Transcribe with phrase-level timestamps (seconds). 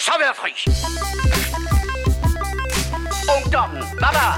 [0.00, 0.52] så være fri.
[3.36, 3.82] Ungdommen,
[4.16, 4.30] der?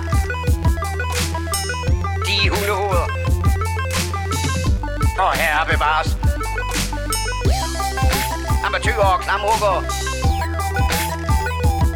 [2.26, 3.06] De hundehoveder.
[5.24, 6.08] Og herre bevares.
[8.66, 9.74] Amatøger og klamrukker.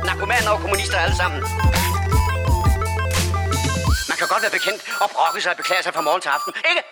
[0.07, 1.41] Narkomaner og kommunister alle sammen.
[4.11, 6.53] Man kan godt være bekendt og brokke sig og beklage sig fra morgen til aften,
[6.71, 6.83] ikke?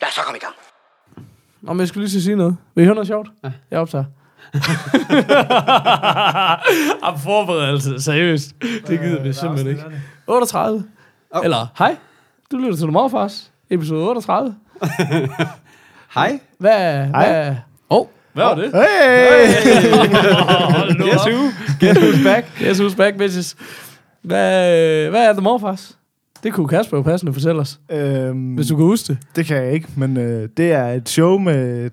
[0.00, 0.56] Lad os så komme i gang.
[1.62, 2.56] Nå, men jeg skulle lige til at sige noget.
[2.74, 3.28] Vil I høre noget sjovt?
[3.44, 3.50] Ja.
[3.70, 4.04] Jeg optager.
[7.02, 8.54] Am forberedelse, seriøst.
[8.86, 9.82] Det gider vi simpelthen ikke.
[10.26, 10.84] 38.
[11.30, 11.44] Oh.
[11.44, 11.96] Eller, hej,
[12.52, 14.54] du lytter til Morfars, episode 38.
[16.14, 16.38] Hej.
[16.58, 17.48] Hvad, hvad,
[17.90, 18.64] åh, oh, hvad var det?
[18.64, 19.46] Hey!
[20.78, 21.48] Hold nu Guess who?
[21.80, 22.46] Guess who's back?
[22.58, 23.56] Guess who's back, bitches.
[24.22, 25.96] Hvad, hvad er The Morfars?
[26.42, 29.18] Det kunne Kasper jo passende fortælle os, Øhm, hvis du kan huske det.
[29.36, 31.90] Det kan jeg ikke, men øh, det er et show med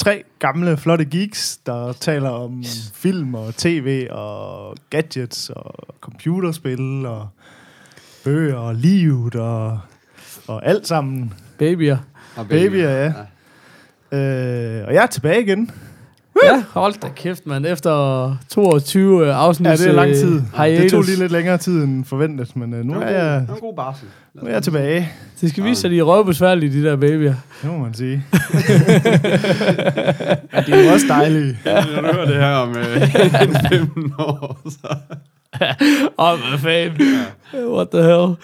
[0.00, 2.64] tre gamle, flotte geeks, der taler om
[2.94, 7.28] film og tv og gadgets og computerspil og
[8.24, 9.78] bøger og livet og,
[10.48, 11.32] og alt sammen.
[11.58, 11.96] Babyer.
[12.36, 13.06] Og Babyer, ja.
[14.18, 15.70] Øh, og jeg er tilbage igen.
[16.44, 17.66] Ja, hold da kæft, mand.
[17.66, 19.68] Efter 22 afsnit.
[19.68, 20.42] Ja, det er lang tid.
[20.56, 20.82] Hiatus.
[20.82, 23.54] Det tog lige lidt længere tid end forventet, men øh, nu, er jeg, Det var
[23.54, 24.08] en god barsel.
[24.34, 25.12] Nu er jeg tilbage.
[25.40, 27.34] Det skal vise sig, at de er røvbesværlige, de der babyer.
[27.62, 28.24] Det må man sige.
[30.52, 31.56] ja, det er jo også dejligt.
[31.64, 33.02] Jeg hører det her om øh,
[33.70, 34.60] 15 år.
[34.70, 34.96] Så.
[36.18, 37.26] Åh, hvad fanden.
[37.54, 38.36] What the hell.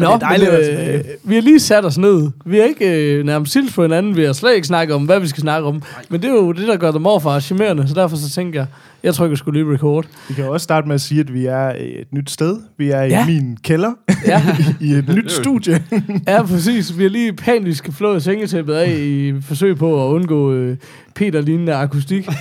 [0.00, 0.04] Ja.
[0.04, 1.04] Nå, det er dejligt men, tilbage.
[1.24, 2.30] vi har lige sat os ned.
[2.46, 4.16] Vi har ikke øh, nærmest sils på hinanden.
[4.16, 5.82] Vi har slet ikke snakket om, hvad vi skal snakke om.
[6.08, 7.88] Men det er jo det, der gør dem overfra charmerende.
[7.88, 8.66] Så derfor så tænker jeg,
[9.02, 10.04] jeg trykker skulle lige record.
[10.28, 12.56] Vi kan også starte med at sige, at vi er et nyt sted.
[12.78, 13.26] Vi er Ja.
[13.28, 13.92] i min kælder,
[14.26, 14.42] Ja,
[14.86, 15.82] i et nyt studie.
[16.28, 16.98] ja præcis.
[16.98, 20.76] Vi har lige panisk flået sengetæppet af i forsøg på at undgå øh,
[21.14, 22.28] Peter-lignende akustik.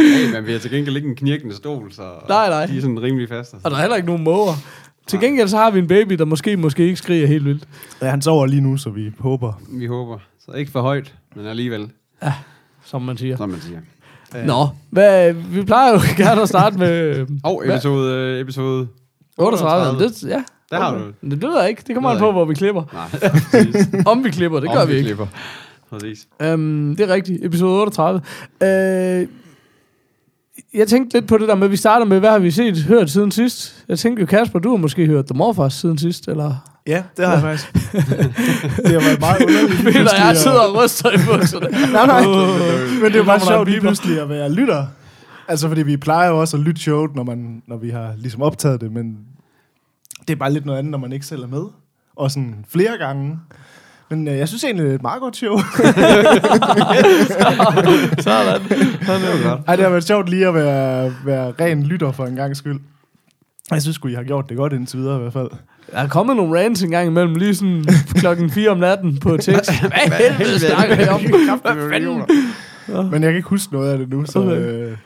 [0.00, 2.66] Hey, men vi har til gengæld ikke en knirkende stol, så Nej, nej.
[2.66, 3.54] de er sådan rimelig faste.
[3.64, 4.52] Og der er heller ikke nogen måger.
[5.06, 7.64] Til gengæld så har vi en baby, der måske måske ikke skriger helt vildt.
[8.02, 9.52] Ja, han sover lige nu, så vi håber.
[9.70, 10.18] Vi håber.
[10.46, 11.90] Så ikke for højt, men alligevel,
[12.84, 13.36] Som man siger.
[13.36, 13.80] som man siger.
[14.46, 18.88] Nå, hvad, vi plejer jo gerne at starte med Og episode, øh, episode
[19.38, 19.98] 38.
[20.04, 21.82] Det, ja, Der har du det, det ved jeg ikke.
[21.86, 22.82] Det kommer Det an ved på, jeg hvor vi klipper.
[22.92, 23.88] Nej, præcis.
[24.12, 25.04] Om vi klipper, det Om gør vi ikke.
[25.06, 25.26] Klipper.
[25.90, 26.28] Præcis.
[26.54, 27.44] Um, det er rigtigt.
[27.44, 28.20] Episode 38.
[28.60, 29.28] Uh,
[30.74, 32.76] jeg tænkte lidt på det der med, at vi starter med, hvad har vi set,
[32.76, 33.84] hørt siden sidst?
[33.88, 36.54] Jeg tænkte jo, Kasper, du har måske hørt The Morfars siden sidst, eller?
[36.86, 37.72] Ja, det har jeg faktisk.
[38.86, 39.82] det har været meget underligt.
[39.96, 41.68] Peter, jeg sidder og ryster i bukserne.
[41.92, 42.26] Nej, nej.
[43.00, 44.86] Men det er jo bare sjovt lige pludselig at være lytter.
[45.48, 48.42] Altså, fordi vi plejer jo også at lytte showet, når, man, når vi har ligesom
[48.42, 49.16] optaget det, men
[50.28, 51.64] det er bare lidt noget andet, når man ikke selv er med.
[52.16, 53.38] Og sådan flere gange.
[54.12, 55.58] Men øh, jeg synes egentlig, det er et meget godt show.
[58.26, 58.62] Sådan.
[58.68, 59.60] Det var godt.
[59.66, 62.80] Ej, det har været sjovt lige at være, være ren lytter for en gang skyld.
[63.70, 65.50] Jeg synes sgu, I har gjort det godt indtil videre i hvert fald.
[65.92, 67.84] Der er kommet nogle rants en gang imellem, lige sådan
[68.14, 69.72] klokken 4 om natten på tekst.
[69.80, 71.20] Hvad helvede snakker jeg om?
[71.20, 73.10] Hvad fanden?
[73.10, 74.38] Men jeg kan ikke huske noget af det nu, så...
[74.38, 74.56] Okay.
[74.56, 74.96] Øh,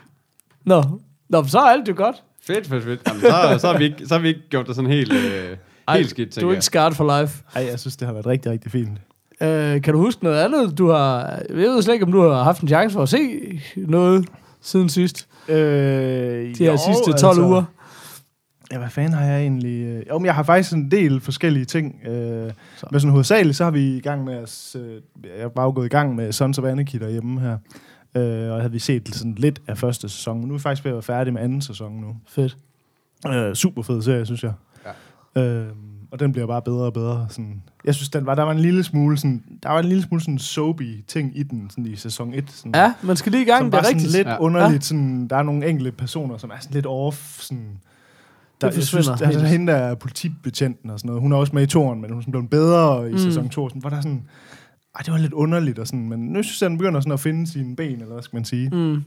[0.65, 0.83] Nå.
[1.29, 2.15] Nå, så er alt jo godt.
[2.47, 3.01] Fedt, fedt, fedt.
[3.07, 5.57] Jamen, så, så, har vi ikke, så har vi ikke gjort det sådan helt, øh,
[5.87, 7.43] Ej, helt skidt, Du er ikke scarred for life.
[7.55, 8.89] ej, jeg synes, det har været rigtig, rigtig fint.
[9.41, 11.21] Øh, kan du huske noget andet, du har...
[11.49, 13.19] Jeg ved slet ikke, om du har haft en chance for at se
[13.75, 14.27] noget
[14.61, 15.27] siden sidst.
[15.49, 17.63] Øh, De her sidste 12 uger.
[18.71, 19.85] Ja, hvad fanden har jeg egentlig...
[19.85, 21.95] Øh, jo, men jeg har faktisk en del forskellige ting.
[22.07, 22.11] Øh,
[22.91, 24.75] men sådan hovedsageligt, så har vi i gang med at...
[24.81, 27.57] Øh, jeg er bare gået i gang med Sons of Anarchy derhjemme her.
[28.15, 30.41] Øh, og havde vi set sådan lidt af første sæson.
[30.41, 32.15] Nu er vi faktisk ved at være færdige med anden sæson nu.
[32.27, 32.57] Fedt.
[33.27, 34.53] Øh, super fed serie, synes jeg.
[35.37, 35.65] Øh,
[36.11, 37.27] og den bliver bare bedre og bedre.
[37.29, 37.63] Sådan.
[37.85, 40.21] Jeg synes, den var, der var en lille smule sådan, der var en lille smule
[40.21, 42.43] sådan soapy ting i den, sådan i sæson 1.
[42.51, 44.11] Sådan, Ja, man skal lige i gang, som det er rigtigt.
[44.11, 44.37] lidt Ja.
[44.39, 44.83] underligt.
[44.83, 47.39] Sådan, der er nogle enkelte personer, som er sådan lidt off.
[47.41, 47.77] Sådan,
[48.61, 51.21] der, jeg synes, forsvinder altså, hende der er politibetjenten og sådan noget.
[51.21, 53.17] Hun er også med i toren, men hun er blevet bedre i Mm.
[53.17, 53.69] sæson 2.
[53.69, 54.23] Sådan, hvor der er sådan,
[54.95, 55.79] ej, det var lidt underligt.
[55.79, 58.23] Og sådan, men nu synes jeg, den begynder sådan at finde sine ben, eller hvad
[58.23, 58.69] skal man sige.
[58.69, 58.77] Mm.
[58.77, 59.03] Mm.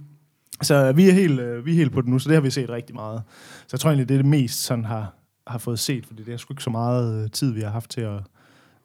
[0.62, 2.50] Så vi er, helt, øh, vi er helt på det nu, så det har vi
[2.50, 3.22] set rigtig meget.
[3.60, 5.14] Så jeg tror egentlig, det er det mest, sådan har,
[5.46, 7.90] har fået set, fordi det er sgu ikke så meget øh, tid, vi har haft
[7.90, 8.20] til at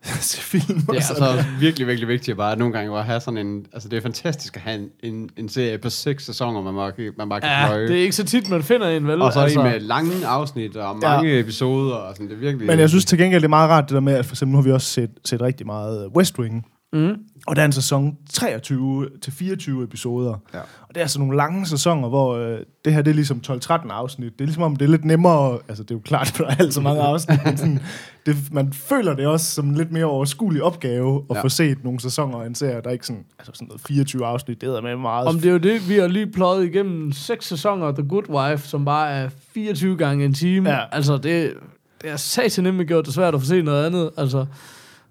[0.21, 0.79] se film.
[0.79, 3.65] Det er altså virkelig, virkelig vigtigt at bare nogle gange at have sådan en...
[3.73, 7.11] Altså, det er fantastisk at have en, en, en serie på seks sæsoner, man bare,
[7.17, 7.87] man bare kan Ja, pløje.
[7.87, 9.21] det er ikke så tit, man finder en, vel?
[9.21, 11.39] Og så altså, Altså, en med lange afsnit og mange ja.
[11.39, 12.67] episoder, og sådan, det er virkelig...
[12.67, 14.51] Men jeg synes til gengæld, det er meget rart det der med, at for eksempel
[14.51, 16.65] nu har vi også set, set rigtig meget West Wing.
[16.95, 17.15] Mm.
[17.47, 20.35] Og der er en sæson 23 til 24 episoder.
[20.53, 20.59] Ja.
[20.59, 23.71] Og det er sådan nogle lange sæsoner, hvor øh, det her det er ligesom 12-13
[23.91, 24.33] afsnit.
[24.33, 25.59] Det er ligesom om, det er lidt nemmere...
[25.67, 27.79] Altså, det er jo klart, at der er alt så mange afsnit, men sådan,
[28.25, 31.41] det, man føler det også som en lidt mere overskuelig opgave at Ja.
[31.41, 34.25] få set nogle sæsoner af en serie, der er ikke sådan, altså sådan noget 24
[34.25, 35.27] afsnit, det er med meget.
[35.27, 38.29] Om det er jo det, vi har lige pløjet igennem seks sæsoner af The Good
[38.29, 40.69] Wife, som bare er 24 gange en time.
[40.69, 40.79] Ja.
[40.91, 41.53] Altså, det,
[42.01, 44.11] det er satan nemlig gjort det svært at få set noget andet.
[44.17, 44.45] Altså,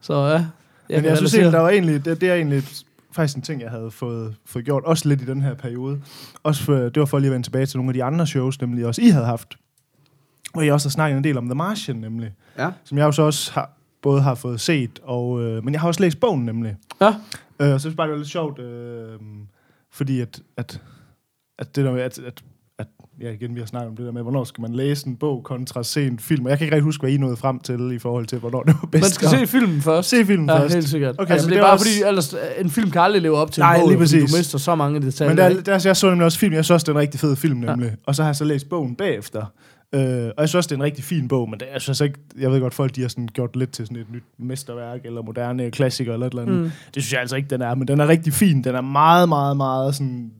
[0.01, 0.45] så ja.
[0.89, 2.63] Jeg Men jeg synes egentlig, der var egentlig, det, det er egentlig
[3.13, 6.01] faktisk en ting, jeg havde fået, fået gjort, også lidt i den her periode.
[6.43, 8.61] Også for, det var for lige at vende tilbage til nogle af de andre shows,
[8.61, 9.55] nemlig også I havde haft.
[10.53, 12.33] Hvor jeg også har snakket en del om The Martian, nemlig.
[12.59, 12.71] Ja.
[12.85, 13.71] Som jeg jo så også har,
[14.03, 16.77] både har fået set, og, øh, men jeg har også læst bogen, nemlig.
[17.01, 17.09] Ja.
[17.09, 17.15] Øh,
[17.59, 19.19] så jeg synes bare, det var lidt sjovt, øh,
[19.91, 20.81] fordi at, at,
[21.59, 22.43] at det der med, at, at,
[22.79, 22.87] at
[23.21, 25.44] ja, igen, vi har snakket om det der med, hvornår skal man læse en bog
[25.44, 26.44] kontra se en film.
[26.44, 28.62] Og jeg kan ikke rigtig huske, hvad I nåede frem til i forhold til, hvornår
[28.62, 29.03] det var bedst.
[29.03, 30.09] Man skal se filmen først.
[30.09, 30.75] se filmen Ja, først.
[30.75, 31.15] helt sikkert.
[31.19, 33.61] Okay, altså, det er bare også- fordi, ellers, en film kan aldrig leve op til
[33.61, 34.31] Nej, en bog, lige præcis.
[34.32, 35.31] du mister så mange detaljer.
[35.49, 36.55] Men der, der, jeg så nemlig også film.
[36.55, 37.88] Jeg synes også, det er en rigtig fed film, nemlig.
[37.88, 37.94] Ja.
[38.06, 39.44] Og så har jeg så læst bogen bagefter.
[39.94, 40.06] Øh, og
[40.38, 42.50] jeg synes også, det er en rigtig fin bog, men det, jeg synes ikke, jeg
[42.50, 45.71] ved godt, folk de har sådan gjort lidt til sådan et nyt mesterværk, eller moderne
[45.71, 46.56] klassiker, eller et eller andet.
[46.56, 46.71] Mm.
[46.94, 48.65] Det synes jeg altså ikke, den er, men den er rigtig fin.
[48.65, 50.31] Den er meget, meget, meget sådan,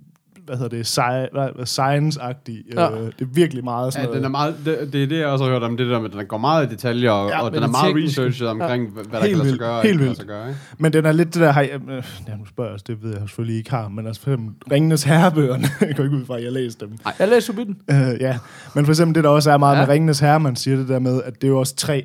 [0.46, 2.75] hvad hedder det, sci- science-agtig.
[2.75, 2.91] Ja.
[2.91, 4.56] Øh, det er virkelig meget sådan Ja, den er noget.
[4.64, 6.26] meget, det, det er det, jeg også har hørt om, det der med, at den
[6.26, 9.02] går meget i detaljer, og, Ja, ja, og den er meget researchet omkring, ja.
[9.02, 9.58] hvad der Helt kan lade sig vildt.
[9.61, 9.76] gøre.
[9.76, 10.26] og Helt vildt.
[10.26, 10.61] gøre, ikke?
[10.79, 13.02] Men den er lidt det der, har jeg, øh, ja, nu spørger jeg også, det
[13.02, 16.25] ved jeg selvfølgelig ikke har, men altså for eksempel Ringenes Herrebøgerne, jeg går ikke ud
[16.26, 16.91] fra, at jeg har læst dem.
[17.19, 17.76] Jeg læser Hobbiten.
[17.91, 18.38] Øh, ja,
[18.75, 19.81] men for eksempel det, der også er meget Ja.
[19.81, 19.87] ja.
[19.87, 22.05] med Ringenes Herre, man siger det der med, at det er jo også tre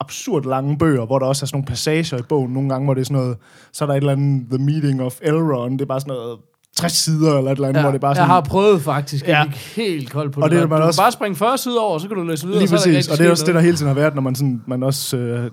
[0.00, 2.94] absurd lange bøger, hvor der også er sådan nogle passager i bogen, nogle gange, hvor
[2.94, 3.36] det er sådan noget,
[3.72, 6.38] så er der et eller andet The Meeting of Elrond, det er bare sådan noget
[6.80, 8.28] 60 sider eller et eller andet, Ja, hvor det bare jeg sådan...
[8.30, 9.28] har prøvet faktisk.
[9.28, 9.52] Jeg Ja.
[9.52, 10.56] gik helt kold på Og det.
[10.56, 12.58] det er man du også- bare springe 40 sider over, så kan du læse videre.
[12.58, 14.22] Lige ikke præcis, rigtig og det er også det, der hele tiden har været, når
[14.22, 15.50] man, sådan, man også øh,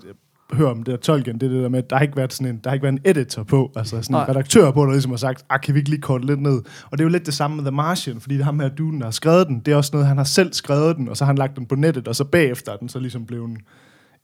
[0.52, 2.32] hører om det der Tolkien, det er det der med, at der har ikke været
[2.32, 4.24] sådan en, der har ikke været en editor på, altså sådan en Nej.
[4.28, 6.52] redaktør på, der ligesom har sagt, ah, kan vi ikke lige korte lidt ned?
[6.90, 8.98] Og det er jo lidt det samme med The Martian, fordi det ham her duden,
[8.98, 11.24] der har skrevet den, det er også noget, han har selv skrevet den, og så
[11.24, 13.58] har han lagt den på nettet, og så bagefter er den så ligesom blevet en,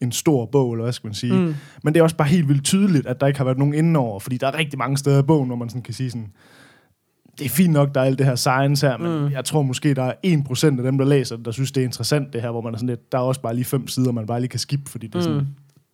[0.03, 1.33] en stor bog, eller hvad skal man sige.
[1.33, 1.55] Mm.
[1.83, 4.21] Men det er også bare helt vildt tydeligt, at der ikke har været nogen indenover,
[4.21, 6.27] fordi der er rigtig mange steder i bogen, hvor man sådan kan sige sådan,
[7.39, 9.33] det er fint nok, der er alt det her science her, men Mm.
[9.33, 11.85] jeg tror måske, der er 1% af dem, der læser det, der synes, det er
[11.85, 14.13] interessant det her, hvor man er sådan lidt, der er også bare lige fem sider,
[14.13, 15.47] man bare lige kan skippe, fordi det er, sådan, Mm.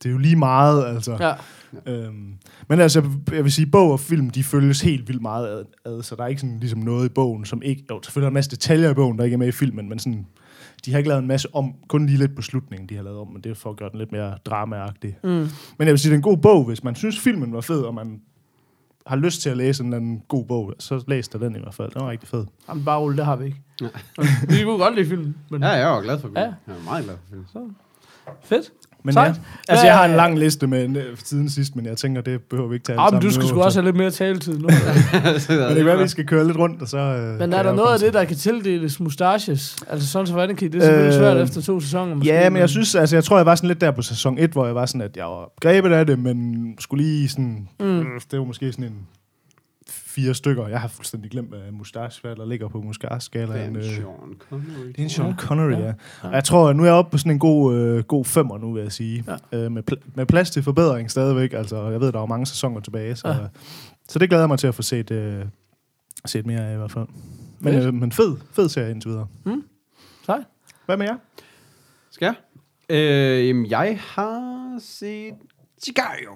[0.02, 1.16] det er jo lige meget, altså.
[1.20, 1.32] Ja.
[1.92, 2.32] Øhm,
[2.68, 3.02] men altså,
[3.32, 6.22] jeg vil sige, bog og film, de følges helt vildt meget ad, ad så der
[6.22, 8.50] er ikke sådan ligesom noget i bogen, som ikke, jo, selvfølgelig er der en masse
[8.50, 10.26] detaljer i bogen, der ikke er med i filmen, men sådan,
[10.86, 13.18] de har ikke lavet en masse om, kun lige lidt på slutningen, de har lavet
[13.18, 15.16] om, men det er for at gøre den lidt mere dramaagtig.
[15.24, 15.28] Mm.
[15.30, 15.48] Men
[15.78, 17.94] jeg vil sige, det er en god bog, hvis man synes, filmen var fed, og
[17.94, 18.20] man
[19.06, 21.58] har lyst til at læse en eller anden god bog, så læs da den i
[21.58, 21.90] hvert fald.
[21.92, 22.46] Den var rigtig fed.
[22.68, 23.62] Jamen, bare rulle, det har vi ikke.
[24.58, 26.40] vi kunne godt lide filmen, men Ja, jeg var glad for Ja.
[26.42, 26.54] filmen.
[26.66, 27.76] Jeg var meget glad for filmen.
[28.42, 28.72] fedt.
[29.04, 29.28] Men Sejt.
[29.34, 32.40] ja, altså jeg har en lang liste med øh, siden sidst, men jeg tænker, det
[32.42, 34.10] behøver vi ikke tage Ja, alle men du skal sgu så- også have lidt mere
[34.10, 34.68] taletid nu.
[34.68, 34.74] Men
[35.68, 36.98] det kan være, vi skal køre lidt rundt, og så...
[36.98, 39.76] Øh, Men er der noget af det, der kan tildeles mustaches?
[39.88, 42.32] Altså sådan så hvordan kan det er selvfølgelig Øh, svært efter to sæsoner måske.
[42.32, 44.50] Ja, men jeg synes, altså jeg tror, jeg var sådan lidt der på sæson 1,
[44.50, 47.68] hvor jeg var sådan, at jeg var grebet af det, men skulle lige sådan...
[47.80, 47.86] Mm.
[47.86, 48.04] Mm.
[48.30, 48.94] Det var måske sådan en
[50.10, 50.68] fire stykker.
[50.68, 53.74] Jeg har fuldstændig glemt, hvad mustache, hvad der ligger på mustache-skalaen.
[53.74, 54.86] Det er Øh, Sean Connery.
[54.88, 55.36] Det er en Sean.
[55.36, 55.78] Connery, Ja.
[55.86, 55.92] ja.
[56.22, 58.58] Og jeg tror, at nu er jeg oppe på sådan en god, øh, god femmer
[58.58, 59.24] nu, vil jeg sige.
[59.52, 59.58] Ja.
[59.58, 61.52] Øh, med, pl- med plads til forbedring stadigvæk.
[61.52, 63.36] Altså, jeg ved, der er mange sæsoner tilbage, så, Ja.
[64.08, 65.44] så det glæder jeg mig til at få set, øh,
[66.26, 67.06] set mere af i hvert fald.
[67.60, 67.86] Men, Fedt.
[67.86, 69.26] øh, men fed, fed serie indtil videre.
[70.26, 70.44] Sej.
[70.86, 71.16] Hvad med jer?
[72.10, 72.34] Skal jeg?
[72.96, 75.34] Øh, jamen, jeg har set
[75.84, 76.30] Sicario.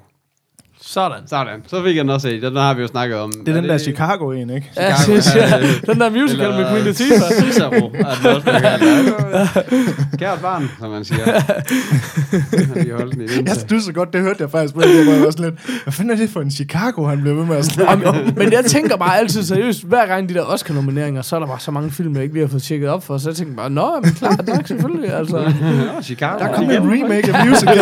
[0.86, 1.18] Sådan.
[1.26, 2.42] Sådan, så fik jeg den også set.
[2.42, 3.32] Den har vi jo snakket om.
[3.46, 4.70] Det er den der Chicago en, ikke?
[4.76, 5.92] Ja, Chicago, det, ja, ja.
[5.92, 7.30] den der musical med Queen Eller Latifah.
[7.52, 10.18] Cicero, er den også kaldt.
[10.18, 11.24] Kært barn, som man siger.
[12.84, 13.46] Vi holdt den i den.
[13.46, 14.80] Jeg synes så godt, det hørte jeg faktisk på.
[14.80, 17.56] Det var også lidt, hvad fanden er det for en Chicago, han blev ved med
[17.56, 18.16] at snakke om?
[18.36, 21.60] Men jeg tænker bare altid seriøst, hver gang de der Oscar-nomineringer, så er der bare
[21.60, 23.70] så mange film, jeg ikke lige har fået tjekket op for, så jeg tænker bare,
[23.70, 25.12] nå, men klart nok, selvfølgelig.
[25.14, 26.38] Altså, Ja, Chicago.
[26.38, 27.78] Der kom en remake af musical.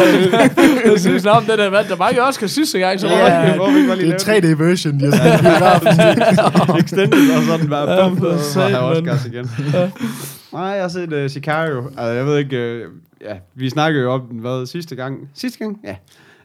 [0.90, 3.46] jeg synes, om den der vand, der var ikke Oscar sidste gang, så var Ja,
[3.49, 6.78] det hvor vi bare lige det er 3D-version, de har sådan en biograf.
[6.78, 7.90] Extended og sådan bare.
[7.90, 9.50] Ja, Bum, for og så har jeg satan, Oscars igen.
[10.52, 11.84] Nej, jeg har set uh, Sicario.
[11.87, 12.56] Altså, jeg ved ikke...
[12.87, 12.92] Uh,
[13.28, 15.30] ja, vi snakkede jo om den, hvad, sidste gang?
[15.34, 15.80] Sidste gang?
[15.84, 15.96] Ja.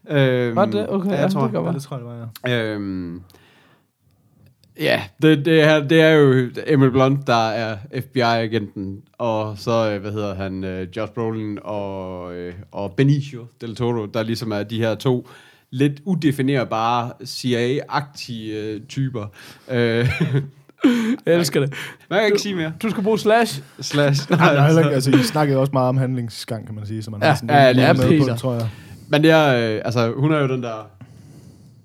[0.10, 0.90] Øhm, Var det?
[0.90, 1.42] Okay, ja, ja, jeg tror.
[1.42, 2.14] det kan Ja, godt det tror jeg, det
[2.44, 2.64] var, ja.
[2.74, 3.22] Øhm,
[4.80, 10.02] ja, det, det, her, det er jo Emil Blunt, der er FBI-agenten, og så, øh,
[10.02, 14.64] hvad hedder han, uh, Josh Brolin og, uh, og Benicio del Toro, der ligesom er
[14.64, 15.28] de her to
[15.72, 19.26] lidt udefinerbare CIA-agtige uh, typer.
[19.68, 19.76] Uh,
[21.26, 21.70] Jeg elsker det.
[22.08, 22.74] hvad kan jeg ikke sige mere?
[22.84, 23.62] Du skal bruge slash.
[23.82, 24.32] Slash.
[24.32, 27.12] Nej, er heller ikke, altså, I snakkede også meget om handlingsgang, kan man sige, så
[27.12, 28.36] man Ja, har sådan ja, lidt er med på Peter.
[28.38, 28.70] tror jeg.
[29.08, 30.90] Men det er, øh, altså, hun er jo den der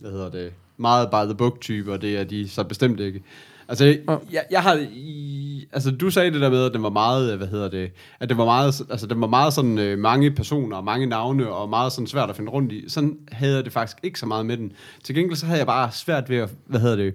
[0.01, 3.23] hvad hedder det, meget by the book type, og det er de så bestemt ikke.
[3.73, 4.17] Altså, Ja.
[4.33, 7.47] jeg, jeg har, i, altså du sagde det der med, at den var meget, hvad
[7.47, 10.85] hedder det, at det var meget, altså den var meget sådan øh, mange personer, og
[10.85, 12.85] mange navne, og meget sådan svært at finde rundt i.
[12.89, 14.73] Sådan havde jeg det faktisk ikke så meget med den.
[15.05, 17.15] Til gengæld så havde jeg bare svært ved at, hvad hedder det,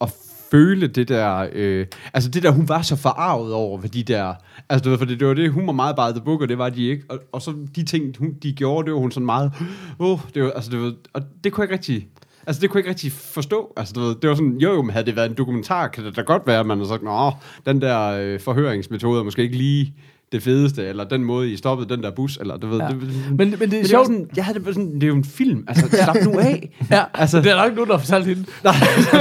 [0.00, 0.12] at
[0.50, 4.34] føle det der, øh, altså det der, hun var så forarvet over, hvad de der,
[4.68, 6.48] altså du ved, for det, det var det, hun var meget by the book, og
[6.48, 9.10] det var de ikke, og, og så de ting, hun, de gjorde, det var hun
[9.12, 9.52] sådan meget,
[9.98, 12.08] åh, oh, det var, altså det var, og det kunne jeg ikke rigtig,
[12.46, 14.82] altså det kunne jeg ikke rigtig forstå, altså du ved, det var sådan, jo jo,
[14.82, 17.02] men havde det været en dokumentar, kan det da godt være, at man har sagt,
[17.02, 17.32] nå,
[17.66, 19.94] den der øh, forhøringsmetode er måske ikke lige
[20.32, 22.86] det fedeste, eller den måde, I stoppede den der bus, eller du ved, Ja.
[22.88, 24.06] det, det, Men, men det er men det sjovt.
[24.06, 26.70] sådan, jeg havde det sådan, det er jo en film, altså slap nu af.
[26.90, 28.40] Ja, Altså- det er der ikke nogen, der har fortalt hende.
[28.64, 28.74] Nej,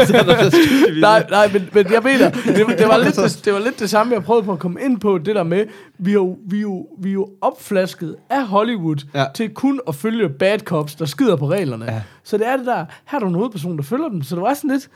[0.08, 3.80] det Nej, nej, men, men jeg mener, det, det, var lidt det, det var lidt
[3.80, 5.66] det samme, jeg prøvede på at komme ind på, det der med,
[6.00, 9.26] vi er jo, vi er jo, vi er jo opflasket af Hollywood Ja.
[9.36, 11.86] til kun at følge bad cops, der skider på reglerne.
[11.86, 12.02] Ja.
[12.24, 14.42] Så det er det der, her er der en hovedperson, der følger dem, så det
[14.42, 14.90] var sådan lidt,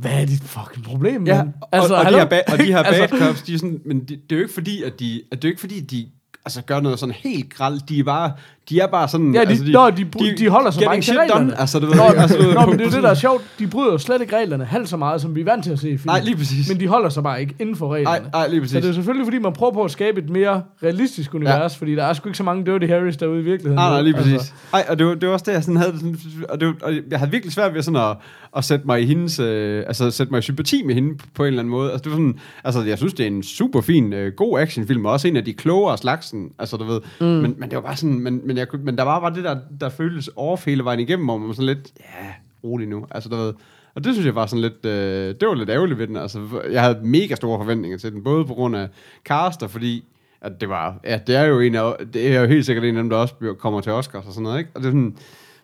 [0.00, 1.54] hvad er dit fucking problem, Ja, mand?
[1.72, 3.80] altså, og, og, de her ba- og de her bad Altså- cops, de er sådan,
[3.86, 5.80] men det, det er jo ikke fordi, at de, at det er jo ikke fordi,
[5.80, 6.06] de
[6.46, 7.88] altså, gør noget sådan helt gralt.
[7.88, 8.32] De er bare,
[8.68, 9.34] de er bare sådan...
[9.34, 11.40] Ja, de, altså, de, nå, de, de, de holder sig bare til reglerne.
[11.50, 13.14] done, altså, du ved, Nå, altså, ved, nå, men det er jo det, der er
[13.14, 13.44] sjovt.
[13.58, 15.78] De bryder jo slet ikke reglerne halvt så meget, som vi er vant til at
[15.78, 16.06] se i film.
[16.06, 16.68] Nej, lige præcis.
[16.68, 18.30] Men de holder sig bare ikke inden for Nej, reglerne.
[18.32, 18.82] nej, lige Så præcis.
[18.82, 21.78] det er selvfølgelig, fordi man prøver på at skabe et mere realistisk univers, ja.
[21.78, 23.74] fordi der er sgu ikke så mange Dirty Harrys derude i virkeligheden.
[23.76, 24.32] Nej, nej, lige præcis.
[24.32, 24.76] Altså, Altså.
[24.76, 26.16] Ej, og det var, det var også det, jeg sådan havde sådan,
[26.48, 28.16] og, det var, og jeg havde virkelig svært ved sådan at,
[28.56, 31.46] at sætte mig i hendes, øh, altså sætte mig i sympati med hende på en
[31.46, 31.92] eller anden måde.
[31.92, 35.06] Altså, det var sådan, altså jeg synes, det er en super fin, øh, god actionfilm,
[35.06, 35.98] og også en af de klogere af
[36.36, 37.00] slagsen, altså du ved.
[37.20, 37.26] Mm.
[37.26, 39.56] Men, men det var bare sådan, men, men, jeg, men der var bare det der,
[39.80, 42.32] der føltes off hele vejen igennem, hvor man var sådan lidt, ja,
[42.64, 43.54] rolig nu, altså du ved.
[43.94, 46.40] Og det synes jeg var sådan lidt, øh, det var lidt ærgerligt ved den, altså
[46.70, 48.88] jeg havde mega store forventninger til den, både på grund af
[49.24, 50.04] cast og fordi,
[50.40, 52.96] at det var, ja, det er jo en af, det er jo helt sikkert en
[52.96, 54.70] af dem, der også kommer til Oscars og sådan noget, ikke?
[54.74, 55.16] Og det er sådan,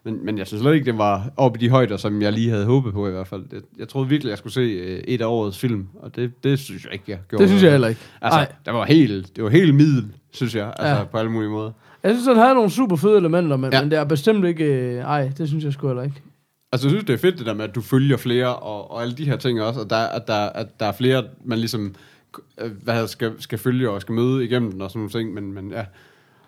[0.04, 2.50] men, men jeg synes slet ikke, det var oppe i de højder, som jeg lige
[2.50, 3.44] havde håbet på i hvert fald.
[3.50, 6.58] Det, jeg troede virkelig, jeg skulle se øh, et af årets film, og det, det
[6.58, 7.42] synes jeg ikke, jeg gjorde.
[7.42, 8.00] det synes jeg heller ikke.
[8.20, 11.04] Altså, det var helt, det var helt middel, synes jeg, altså Ja.
[11.04, 11.70] på alle mulige måder.
[12.02, 13.76] Jeg synes, den havde nogle super fede elementer, men, Ja.
[13.78, 13.82] ja.
[13.82, 14.64] men det er bestemt ikke...
[14.64, 16.22] Øh, ej, det synes jeg sgu heller ikke.
[16.72, 19.02] Altså, jeg synes, det er fedt det der med, at du følger flere, og, og
[19.02, 21.94] alle de her ting også, og der, at, der, at der er flere, man ligesom
[22.60, 25.34] øh, hvad hedder, skal, skal følge og skal møde igennem den og sådan nogle ting,
[25.34, 25.84] men, men ja.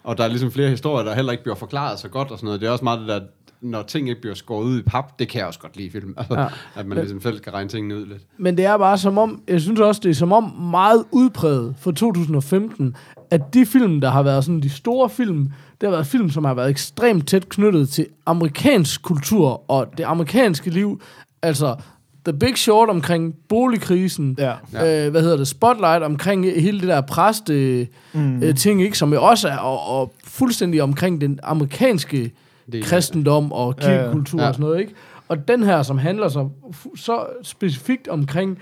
[0.05, 2.47] Og der er ligesom flere historier, der heller ikke bliver forklaret så godt og sådan
[2.47, 2.61] noget.
[2.61, 3.21] Det er også meget det der,
[3.65, 5.91] når ting ikke bliver skåret ud i pap, det kan jeg også godt lide i
[5.91, 6.15] film.
[6.19, 6.47] Altså, ja.
[6.77, 8.23] At man ligesom selv kan regne tingene ud lidt.
[8.39, 11.75] Men det er bare som om, jeg synes også, det er som om meget udpræget
[11.79, 12.97] for 2015,
[13.31, 15.39] at de film, der har været sådan de store film,
[15.81, 20.05] det har været film, som har været ekstremt tæt knyttet til amerikansk kultur og det
[20.05, 21.01] amerikanske liv.
[21.43, 21.77] Altså,
[22.25, 24.53] The Big Short omkring boligkrisen, Ja.
[24.73, 25.07] ja.
[25.07, 28.43] øh, hvad hedder det, Spotlight omkring hele det der præste mm.
[28.43, 32.33] øh, ting, ikke, som jo også er, og, og fuldstændig omkring den amerikanske
[32.73, 33.99] Det kristendom og Ja, ja.
[34.03, 34.49] kirkekultur Ja.
[34.49, 34.95] og sådan noget, ikke?
[35.29, 36.49] Og den her, som handler så,
[36.97, 38.59] så specifikt omkring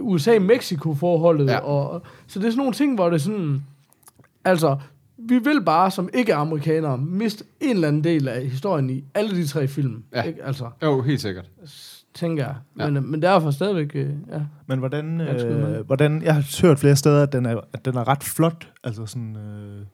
[0.00, 1.58] USA-Mexico-forholdet, Ja.
[1.58, 3.62] og, så det er sådan nogle ting, hvor det er sådan,
[4.44, 4.76] altså,
[5.18, 9.46] vi vil bare som ikke-amerikanere miste en eller anden del af historien i alle de
[9.46, 10.22] tre film, Ja.
[10.22, 10.44] ikke?
[10.44, 11.50] Altså, Jo, helt sikkert.
[12.14, 12.54] tænker jeg.
[12.78, 12.90] Ja.
[12.90, 14.40] Men, men derfor stadigvæk, øh, ja.
[14.66, 18.08] Men hvordan, øh, hvordan, jeg har hørt flere steder, at den er, at den er
[18.08, 19.84] ret flot, altså sådan øh,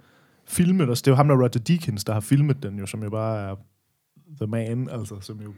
[0.50, 3.02] filmet, altså det er jo ham der Roger Deakins, der har filmet den jo, som
[3.02, 3.54] jo bare er
[4.40, 5.52] the man, altså som jo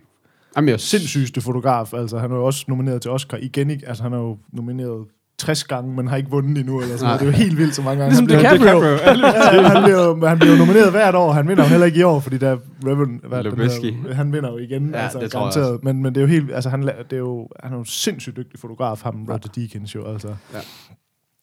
[0.56, 3.88] Jamen, jeg sindssygste fotograf, altså han er jo også nomineret til Oscar igen, ikke?
[3.88, 5.06] altså han er jo nomineret
[5.38, 7.20] 60 gange, men har ikke vundet endnu, eller sådan noget.
[7.20, 8.26] Det er jo helt vildt så mange gange.
[8.26, 8.90] Ligesom han, DiCaprio.
[8.90, 12.20] ja, han, bliver, han bliver nomineret hvert år, han vinder jo heller ikke i år,
[12.20, 12.56] fordi der er
[12.86, 14.14] Reverend, hvad er hedder?
[14.14, 15.84] han vinder jo igen, Ja, altså, det tror jeg garanteret.
[15.84, 17.86] Men, men det er jo helt, altså han, det er jo, han er jo en
[17.86, 20.28] sindssygt dygtig fotograf, ham Roger Deakins jo, altså.
[20.54, 20.58] Ja.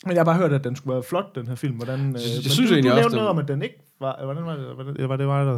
[0.06, 1.76] Men jeg har bare hørt, at den skulle være flot, den her film.
[1.76, 4.20] Hvordan, øh, Jeg synes du, egentlig du også, noget om, at den ikke var...
[4.24, 4.66] Hvordan var det?
[4.76, 5.54] Hvordan, var det mig, der...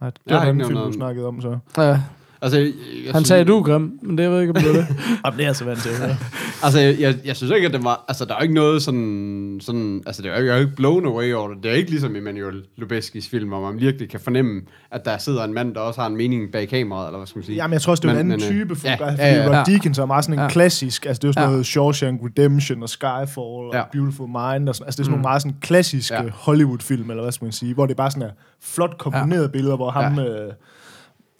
[0.00, 1.58] Nej, det Jeg har var ikke den film, du snakkede om, så.
[1.78, 2.00] ja.
[2.42, 2.72] Altså, jeg, jeg
[3.04, 4.86] Han synes- sagde, du er grim, men det jeg ved jeg ikke, om det er
[4.86, 4.86] det.
[5.24, 5.90] Jamen, det er jeg så vant til.
[6.00, 6.16] Ja.
[6.62, 8.04] Altså, jeg, jeg, jeg synes ikke, at det var...
[8.08, 9.58] Altså, der er jo ikke noget sådan...
[9.62, 11.62] sådan altså, det er jo ikke, jeg er jo ikke blown away over det.
[11.62, 15.44] Det er ikke ligesom Emmanuel Lubezkis film, hvor man virkelig kan fornemme, at der sidder
[15.44, 17.56] en mand, der også har en mening bag kameraet, eller hvad skal man sige.
[17.56, 19.42] Jamen, jeg tror også, det er en anden men, øh, type ja, fotograf, ja, ja,
[19.52, 19.58] ja.
[19.60, 20.48] Rod Deakins er meget sådan en Ja.
[20.48, 21.50] klassisk, altså det er jo sådan Ja.
[21.50, 23.82] noget Shawshank Redemption og Skyfall og Ja.
[23.92, 26.22] Beautiful Mind, og sådan, altså det er sådan nogle meget sådan klassiske Ja.
[26.32, 29.90] Hollywood-film, eller hvad skal man sige, hvor det bare sådan er flot komponerede billeder, hvor
[29.90, 30.18] ham...
[30.18, 30.52] Øh,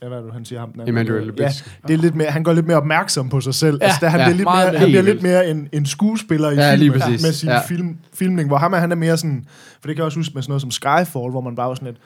[0.03, 0.73] ja, hvad er det, han siger ham?
[0.73, 0.89] Den anden?
[0.99, 1.49] Emmanuel ja,
[1.89, 3.79] det er lidt mere, han går lidt mere opmærksom på sig selv.
[3.81, 6.51] Ja, altså, der, han, ja, bliver lidt mere, han bliver lidt mere en, en skuespiller
[6.51, 7.23] i Ja, lige filmen præcis.
[7.23, 7.61] med sin Ja.
[7.69, 9.45] film, filmning, hvor ham er, han er mere sådan,
[9.81, 11.75] for det kan jeg også huske med sådan noget som Skyfall, hvor man bare var
[11.75, 11.99] sådan lidt,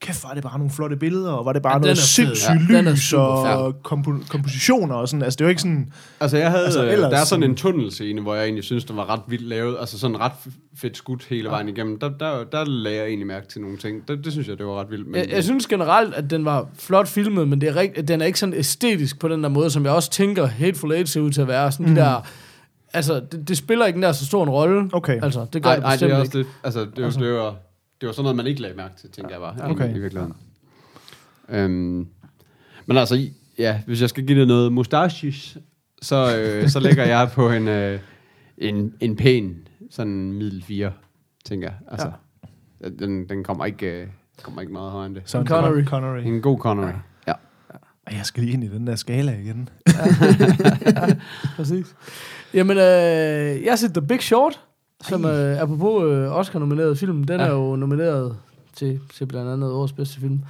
[0.00, 2.70] kæft, var det bare nogle flotte billeder, og var det bare Ja, ja, noget sindssygt
[2.70, 5.22] Ja, den er lys og kompo- kompositioner og sådan.
[5.22, 5.92] Altså, det er jo ikke sådan...
[6.20, 8.96] Altså, jeg havde, Altså, ellers der er sådan en tunnelscene, hvor jeg egentlig synes, den
[8.96, 9.76] var ret vildt lavet.
[9.80, 10.32] Altså sådan ret
[10.76, 11.98] fedt skudt hele vejen igennem.
[11.98, 14.08] Der, der, der lagde jeg egentlig mærke til nogle ting.
[14.08, 15.06] Det, det synes jeg, det var ret vildt.
[15.06, 18.20] Men, Jeg, jeg synes generelt, at den var flot filmet, men det er rigt, den
[18.20, 21.20] er ikke sådan æstetisk på den der måde, som jeg også tænker Hateful Eight ser
[21.20, 21.72] ud til at være.
[21.72, 21.94] Sådan mm.
[21.94, 22.26] de der,
[22.92, 24.90] altså, det, det spiller ikke den der så stor en rolle.
[24.92, 25.22] Okay.
[25.22, 26.20] Altså, det gør nej, det nej, det bestemt er ikke.
[26.28, 26.46] også det.
[26.64, 27.20] Altså, det, altså.
[27.20, 27.54] det, var,
[28.00, 29.70] det var sådan noget, man ikke lagde mærke til, tænker jeg bare.
[29.70, 29.96] Okay.
[29.96, 30.34] I, virkeligheden.
[31.48, 32.08] Øhm,
[32.86, 33.28] men altså,
[33.58, 35.58] ja, hvis jeg skal give det noget mustaches,
[36.02, 38.00] så, øh, så lægger jeg på en, øh,
[38.58, 40.92] en, en pæn, sådan middel 4,
[41.44, 41.76] tænker jeg.
[41.90, 42.12] Altså,
[42.82, 42.88] ja.
[42.88, 44.06] den, den kommer ikke, øh,
[44.42, 45.22] kommer ikke meget højere end det.
[45.26, 45.84] Sådan Connery.
[45.84, 46.22] Connery.
[46.24, 46.92] En god Connery.
[47.26, 47.32] Ja.
[48.06, 49.68] Ej, Jeg skal lige ind i den der skala igen.
[51.56, 51.96] Præcis.
[52.54, 54.60] Jamen, øh, jeg set The Big Short,
[55.02, 57.46] som øh, apropos øh, Oscar-nomineret film, den ja.
[57.46, 58.36] Er jo nomineret
[58.76, 60.40] til, til blandt andet årets bedste film.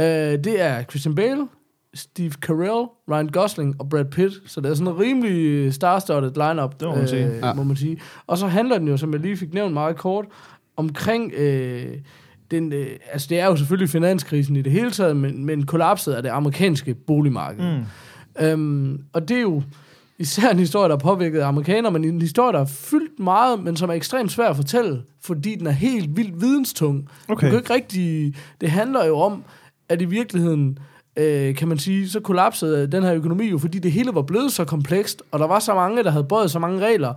[0.00, 1.46] Øh, det er Christian Bale,
[1.94, 6.80] Steve Carell, Ryan Gosling og Brad Pitt, så det er sådan en rimelig star-studded lineup,
[6.80, 7.26] Det må man sige.
[7.26, 7.52] øh, Ja.
[7.54, 8.00] må man sige.
[8.26, 10.24] Og så handler den jo, som jeg lige fik nævnt meget kort,
[10.76, 11.32] omkring...
[11.36, 11.86] Øh,
[12.50, 16.12] den, øh, altså det er jo selvfølgelig finanskrisen i det hele taget, men, men kollapset
[16.12, 17.64] af det amerikanske boligmarked.
[17.78, 17.84] Mm.
[18.46, 19.62] Øhm, og det er jo
[20.20, 23.76] især en historie, der har påvirket amerikanere, men en historie, der er fyldt meget, men
[23.76, 27.08] som er ekstremt svær at fortælle, fordi den er helt vildt videnstung.
[27.28, 27.46] Okay.
[27.46, 28.34] Du kan ikke rigtig...
[28.60, 29.44] Det handler jo om,
[29.88, 30.78] at i virkeligheden,
[31.16, 34.52] øh, kan man sige, så kollapsede den her økonomi jo, fordi det hele var blevet
[34.52, 37.14] så komplekst, og der var så mange, der havde bøjet så mange regler,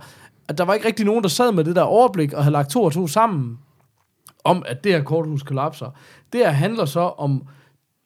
[0.48, 2.70] at der var ikke rigtig nogen, der sad med det der overblik og havde lagt
[2.70, 3.58] to og to sammen
[4.44, 5.90] om, at det her korthus kollapser.
[6.32, 7.42] Det her handler så om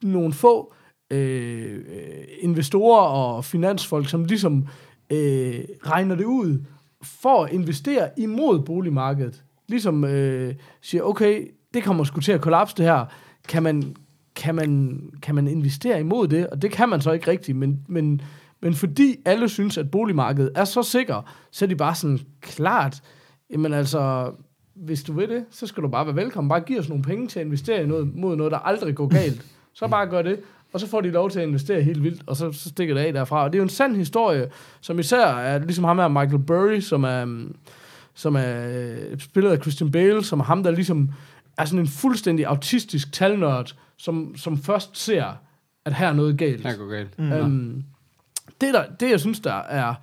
[0.03, 0.73] nogle få
[1.11, 6.65] øh, øh, investorer og finansfolk, som ligesom øh, Øh, regner det ud
[7.01, 9.43] for at investere imod boligmarkedet.
[9.67, 13.05] Ligesom øh, siger, okay, det kommer sgu til at kollapse det her.
[13.47, 13.95] Kan man,
[14.35, 16.47] kan man, kan man investere imod det?
[16.47, 18.21] Og det kan man så ikke rigtigt, men, men,
[18.61, 23.01] men fordi alle synes, at boligmarkedet er så sikker, så er de bare sådan klart,
[23.51, 24.31] jamen altså,
[24.75, 26.49] hvis du vil det, så skal du bare være velkommen.
[26.49, 29.07] Bare giv os nogle penge til at investere i noget, mod noget, der aldrig går
[29.07, 29.45] galt.
[29.73, 30.39] Så bare gør det.
[30.73, 33.01] Og så får de lov til at investere helt vildt, og så, så stikker det
[33.01, 33.43] af derfra.
[33.43, 34.49] Og det er jo en sand historie,
[34.81, 37.55] som især er ligesom ham her, Michael Burry, som er, mm,
[38.13, 41.09] som er øh, spillet af Christian Bale, som er ham, der ligesom
[41.57, 45.25] er sådan en fuldstændig autistisk talnørd, som, som først ser,
[45.85, 46.67] at her er noget galt.
[46.67, 47.19] Her går galt.
[47.19, 47.31] Mm.
[47.31, 47.83] Øhm,
[48.61, 49.93] det, der, det, jeg synes, der er...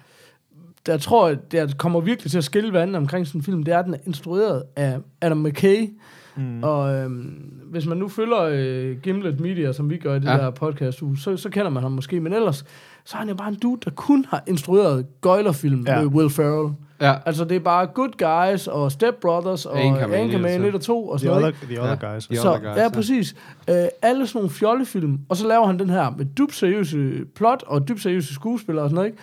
[0.87, 3.75] Der jeg tror, der kommer virkelig til at skille vandet omkring sådan en film, det
[3.75, 5.89] er, at den er instrueret af Adam McKay.
[6.37, 6.63] Mm.
[6.63, 10.33] Og øhm, hvis man nu følger øh, Gimlet Media, som vi gør i det ja.
[10.37, 12.21] Der podcast så, så kender man ham måske.
[12.21, 12.65] Men ellers,
[13.05, 15.99] så er han jo bare en dude, der kun har instrueret gøjlerfilm Ja.
[16.01, 16.73] med Will Ferrell.
[17.01, 17.15] Ja.
[17.27, 18.09] Altså, det er bare Good
[18.53, 20.69] Guys og Step Brothers og Anchorman, Anchorman altså.
[20.69, 21.55] 1 og 2 og The sådan noget.
[21.55, 22.13] other, the other Ja.
[22.15, 22.27] guys.
[22.27, 22.89] The Så, other guys, ja, ja.
[22.91, 23.37] præcis.
[23.71, 27.63] Øh, alle sådan nogle fjollefilm, og så laver han den her med dybt seriøse plot
[27.67, 29.19] og dybt seriøse skuespillere og sådan noget, ikke?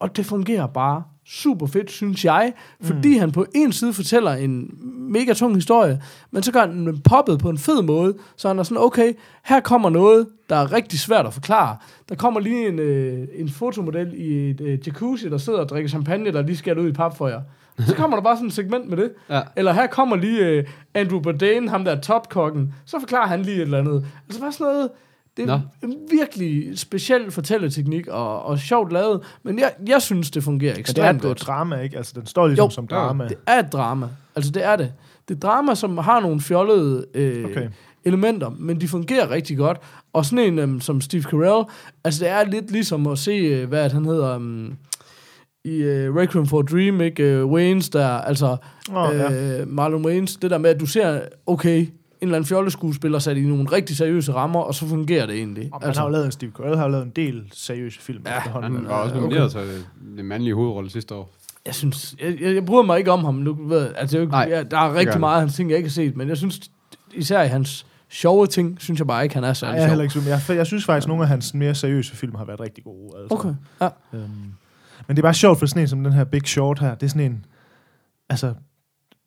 [0.00, 3.20] Og det fungerer bare super fedt, synes jeg, fordi mm.
[3.20, 7.38] han på en side fortæller en mega tung historie, men så gør han den poppet
[7.38, 9.12] på en fed måde, så han er sådan, okay,
[9.44, 11.76] her kommer noget, der er rigtig svært at forklare.
[12.08, 15.88] Der kommer lige en, øh, en fotomodel i et øh, jacuzzi, der sidder og drikker
[15.88, 17.40] champagne, der lige skal ud i pap for jer.
[17.86, 19.12] Så kommer der bare sådan et segment med det.
[19.30, 19.40] Ja.
[19.56, 20.64] Eller her kommer lige øh,
[20.94, 24.06] Andrew Bourdain, ham der topkokken, så forklarer han lige et eller andet.
[24.28, 24.90] Altså bare sådan noget,
[25.46, 25.88] det er Nå.
[25.88, 30.78] en virkelig speciel fortælleteknik og, og sjovt lavet, men jeg, jeg synes, det fungerer er
[30.78, 31.46] ekstremt et, det er et godt.
[31.46, 31.96] drama, ikke?
[31.96, 32.70] Altså, den står ligesom Jo.
[32.70, 33.28] som drama.
[33.28, 34.08] Det er et drama.
[34.36, 34.92] Altså, det er det.
[35.28, 37.68] Det er drama, som har nogle fjollede øh, Okay.
[38.04, 39.78] elementer, men de fungerer rigtig godt.
[40.12, 41.64] Og sådan en øhm, som Steve Carell,
[42.04, 44.76] altså det er lidt ligesom at se, øh, hvad han hedder, um,
[45.64, 47.22] i øh, Requiem for a Dream, ikke?
[47.22, 48.56] Øh, Waynes der, altså
[48.90, 49.64] øh, ja.
[49.66, 51.86] Marlon Waynes, det der med, at du ser, okay,
[52.20, 55.68] en eller anden fjolleskuespiller sat i nogle rigtig seriøse rammer, og så fungerer det egentlig.
[55.72, 58.22] Og man har jo lavet en Steve Carell har jo lavet en del seriøse film
[58.26, 58.40] Ja.
[58.40, 61.32] Han var også nomineret til det, det mandlige hovedrolle sidste år.
[61.66, 63.56] Jeg synes, jeg, jeg, jeg bryder mig ikke om ham nu.
[63.60, 65.20] Ved, altså, jeg, Nej, jeg, der er rigtig han.
[65.20, 66.60] meget af hans ting, jeg ikke har set, men jeg synes,
[67.14, 69.86] især i hans sjove ting, synes jeg bare ikke, han er Nej, særlig jeg, er
[69.86, 69.88] sjov.
[70.22, 72.60] heller ikke, jeg, jeg synes faktisk, at nogle af hans mere seriøse film har været
[72.60, 73.12] rigtig gode.
[73.20, 73.34] Altså.
[73.34, 73.88] Okay, ja.
[74.12, 74.28] Øhm,
[75.08, 76.94] men det er bare sjovt for sådan en som den her Big Short her.
[76.94, 77.44] Det er sådan en...
[78.28, 78.54] Altså,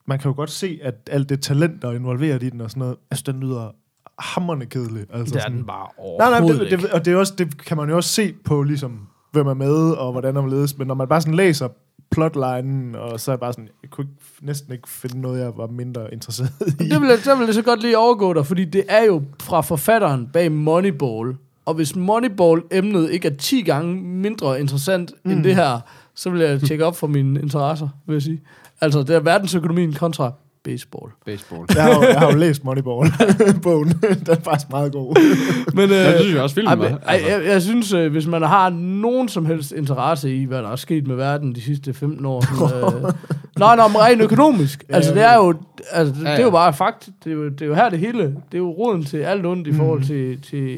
[0.05, 2.69] man kan jo godt se, at alt det talent, der er involveret i den og
[2.69, 3.75] sådan noget, altså, den lyder
[4.19, 5.05] hammerne kedelig.
[5.13, 5.87] Altså, Det er sådan, den bare
[6.19, 8.33] Nej, nej, overhovedet det, det, og det, er også, det kan man jo også se
[8.45, 10.77] på, ligesom, hvem er med, og hvordan er ledes.
[10.77, 11.67] Men når man bare sådan læser
[12.11, 15.51] plotlinen, og så er jeg bare sådan, jeg kunne ikke, næsten ikke finde noget, jeg
[15.57, 16.89] var mindre interesseret i.
[16.89, 19.23] Det vil, jeg, der vil jeg så godt lige overgå dig, fordi det er jo
[19.41, 21.35] fra forfatteren bag Moneyball.
[21.65, 25.31] Og hvis Moneyball-emnet ikke er 10 gange mindre interessant mm.
[25.31, 25.79] end det her,
[26.15, 28.41] så vil jeg tjekke op for mine interesser, vil jeg sige.
[28.83, 30.31] Altså, det er verdensøkonomien kontra
[30.63, 31.11] baseball.
[31.25, 31.65] Baseball.
[31.75, 33.87] Jeg har, jo, jeg har jo læst Moneyball-bogen.
[34.01, 35.15] Den er faktisk meget god.
[35.77, 38.27] Men, øh, Ja, det synes jeg også, filmen ej, ej, jeg, jeg synes, øh, hvis
[38.27, 41.93] man har nogen som helst interesse i, hvad der er sket med verden de sidste
[41.93, 42.41] 15 år.
[42.69, 43.01] Sådan, øh,
[43.59, 44.83] nej, nej, men rent økonomisk.
[44.89, 45.53] Ja, altså, det er jo,
[45.91, 46.51] altså, det, Ja, det er jo ja.
[46.51, 47.09] bare fakt.
[47.23, 48.21] Det er jo, det er jo her det hele.
[48.23, 49.77] Det er jo roden til alt ondt i Mm.
[49.77, 50.77] forhold til, til,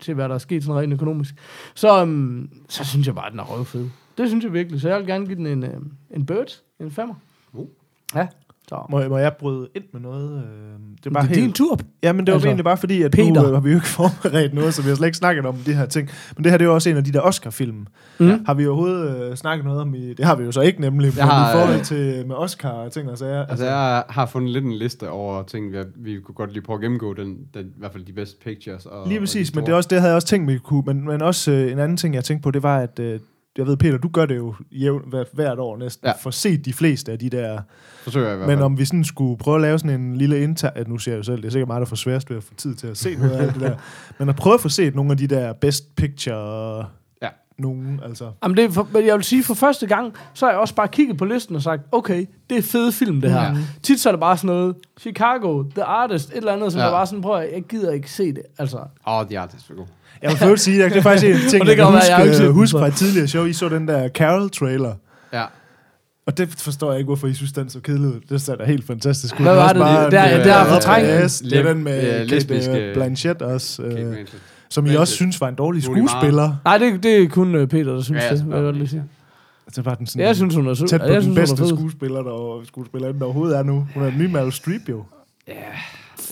[0.00, 1.34] til, hvad der er sket sådan rent økonomisk.
[1.74, 3.84] Så, um, så synes jeg bare, at den er røvfed.
[4.18, 4.80] Det synes jeg virkelig.
[4.80, 5.70] Så jeg vil gerne give den en, øh,
[6.16, 7.14] en bird, en femmer.
[7.54, 7.66] Uh.
[8.14, 8.26] Ja.
[8.68, 8.86] Så.
[8.90, 10.30] Må, må jeg bryde ind med noget?
[10.32, 11.54] Øh, Det er Det bare er din helt...
[11.56, 11.78] tur.
[12.02, 13.42] Ja, men det var Altså, altså, egentlig bare fordi, at Peter.
[13.42, 15.56] nu øh, har vi jo ikke forberedt noget, så vi har slet ikke snakket om
[15.56, 16.10] de her ting.
[16.36, 17.86] Men det her det er jo også en af de der Oscar-film.
[18.20, 18.28] Mm.
[18.28, 18.38] Ja.
[18.46, 20.14] Har vi overhovedet øh, snakket noget om i...
[20.14, 22.36] Det har vi jo så ikke nemlig, men Jeg har, i forhold øh, til med
[22.36, 23.46] Oscar og ting og sager.
[23.46, 26.76] Altså, jeg har fundet lidt en liste over ting, vi, vi kunne godt lige prøve
[26.76, 28.86] at gennemgå, den, den, i hvert fald de bedste pictures.
[28.86, 30.58] Og, Lige og de præcis, men det, er også, det havde jeg også tænkt, vi
[30.58, 30.82] kunne.
[30.86, 33.20] Men, men også øh, en anden ting, jeg tænkte på, det var, at øh,
[33.58, 36.12] jeg ved, Peter, du gør det jo jævn, hver, hvert år næsten, Ja.
[36.20, 37.60] for set de fleste af de der.
[38.02, 38.64] Forsøger jeg i hvert Men fald.
[38.64, 40.72] om vi sådan skulle prøve at lave sådan en lille intern...
[40.86, 42.54] Nu siger jeg jo selv, det er sikkert meget, der får sværest ved at få
[42.54, 43.76] tid til at se noget af det der.
[44.18, 46.86] Men at prøve at få set nogle af de der best picture...
[47.22, 47.28] Ja.
[47.58, 48.30] Nogen, altså.
[48.42, 50.74] Jamen det er for, men jeg vil sige, for første gang, så har jeg også
[50.74, 53.40] bare kigget på listen og sagt, okay, det er fede film, det her.
[53.42, 53.46] Ja.
[53.48, 53.56] Ja.
[53.82, 56.84] Tit så er det bare sådan noget, Chicago, The Artist, et eller andet, som Ja.
[56.84, 58.42] der bare sådan, prøv at, jeg gider ikke se det.
[58.58, 59.86] Altså, Åh, oh, de artist var god.
[60.22, 62.02] Jeg vil først sige, at det er faktisk en ting, Og det jeg kan være,
[62.16, 62.78] jeg ikke huske, huske så.
[62.78, 63.44] fra et tidligere show.
[63.44, 64.94] I så den der Carol-trailer.
[65.32, 65.44] Ja.
[66.26, 68.20] Og det forstår jeg ikke, hvorfor I synes, den så kedelig ud.
[68.28, 69.44] Det ser da helt fantastisk ud.
[69.44, 71.08] Hvad var også det, bare det- der- en, der er øh, fortrængt.
[71.24, 73.82] yes, Det er den med øh, øh, lesbiske- Kate Blanchett også.
[73.82, 74.42] Kate Øh, Blanchett.
[74.70, 76.56] som I også synes var en dårlig skuespiller.
[76.64, 78.62] nej, det, det er kun uh, Peter, der synes Ja, ja, det, vil jeg bare
[78.64, 79.04] godt lige sige.
[79.76, 80.88] Det var den sådan Jeg synes, hun er sød.
[80.88, 83.86] tæt på jeg den synes, bedste er skuespiller, der, skuespillerinde, der overhovedet er nu.
[83.94, 85.04] Hun er en ny Meryl Streep, jo.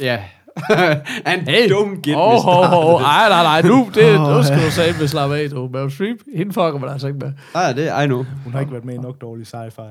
[0.00, 0.18] Ja.
[1.30, 1.68] And Hey.
[1.68, 2.78] don't get Åh, me oh, oh, started.
[2.78, 4.64] oh, ej, nej, nej, nu, det, Åh, nu skal ja.
[4.66, 5.68] du sige med slappe af, du.
[5.72, 7.32] Meryl Streep, hende fucker man altså ikke med.
[7.54, 8.24] Ah, det I know.
[8.44, 9.82] Hun har ikke været med i nok dårlig sci-fi.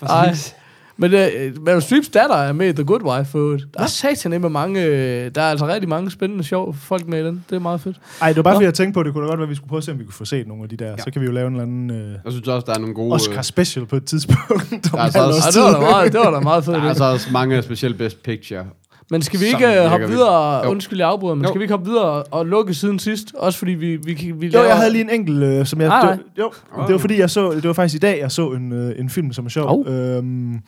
[0.00, 0.54] Præcis.
[0.98, 1.18] Men uh,
[1.64, 3.64] Meryl Streeps datter er med i The Good Wife, for øvrigt.
[3.74, 7.20] Der er satan med mange, øh, der er altså rigtig mange spændende, sjov folk med
[7.22, 7.44] i den.
[7.50, 7.96] Det er meget fedt.
[8.22, 8.56] Ej, det var bare Nå.
[8.56, 9.84] fordi, jeg tænkte på, at det kunne da godt være, at vi skulle prøve at
[9.84, 10.86] se, om vi kunne få set nogle af de der.
[10.90, 10.96] Ja.
[10.96, 12.94] Så kan vi jo lave en eller anden øh, Jeg synes også, der er nogle
[12.94, 13.12] gode...
[13.14, 14.70] Oscar special på et tidspunkt.
[14.70, 16.76] Der er altså også- det var da meget, det var da meget fedt.
[16.76, 18.64] Der er altså også mange specielle best picture.
[19.10, 20.12] Men skal vi ikke uh, virker hoppe vildt.
[20.18, 20.70] videre, Jo.
[20.70, 21.48] undskyld jeg afbryder, men Jo.
[21.48, 23.34] skal vi ikke hoppe videre og lukke siden sidst?
[23.34, 24.66] Også fordi vi, vi, vi, vi Jo, laver...
[24.66, 25.88] jeg havde lige en enkelt, øh, som jeg...
[25.88, 26.18] Nej, det, nej.
[26.44, 27.50] var- jo, det var fordi, jeg så...
[27.50, 29.68] Det var faktisk i dag, jeg så en, øh, en film, som er sjov.
[29.68, 29.86] Hov.
[29.88, 30.58] Øhm,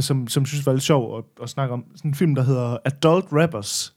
[0.00, 1.84] som, som synes var lidt sjov at, at snakke om.
[1.96, 3.94] Sådan en film, der hedder Adult Rappers.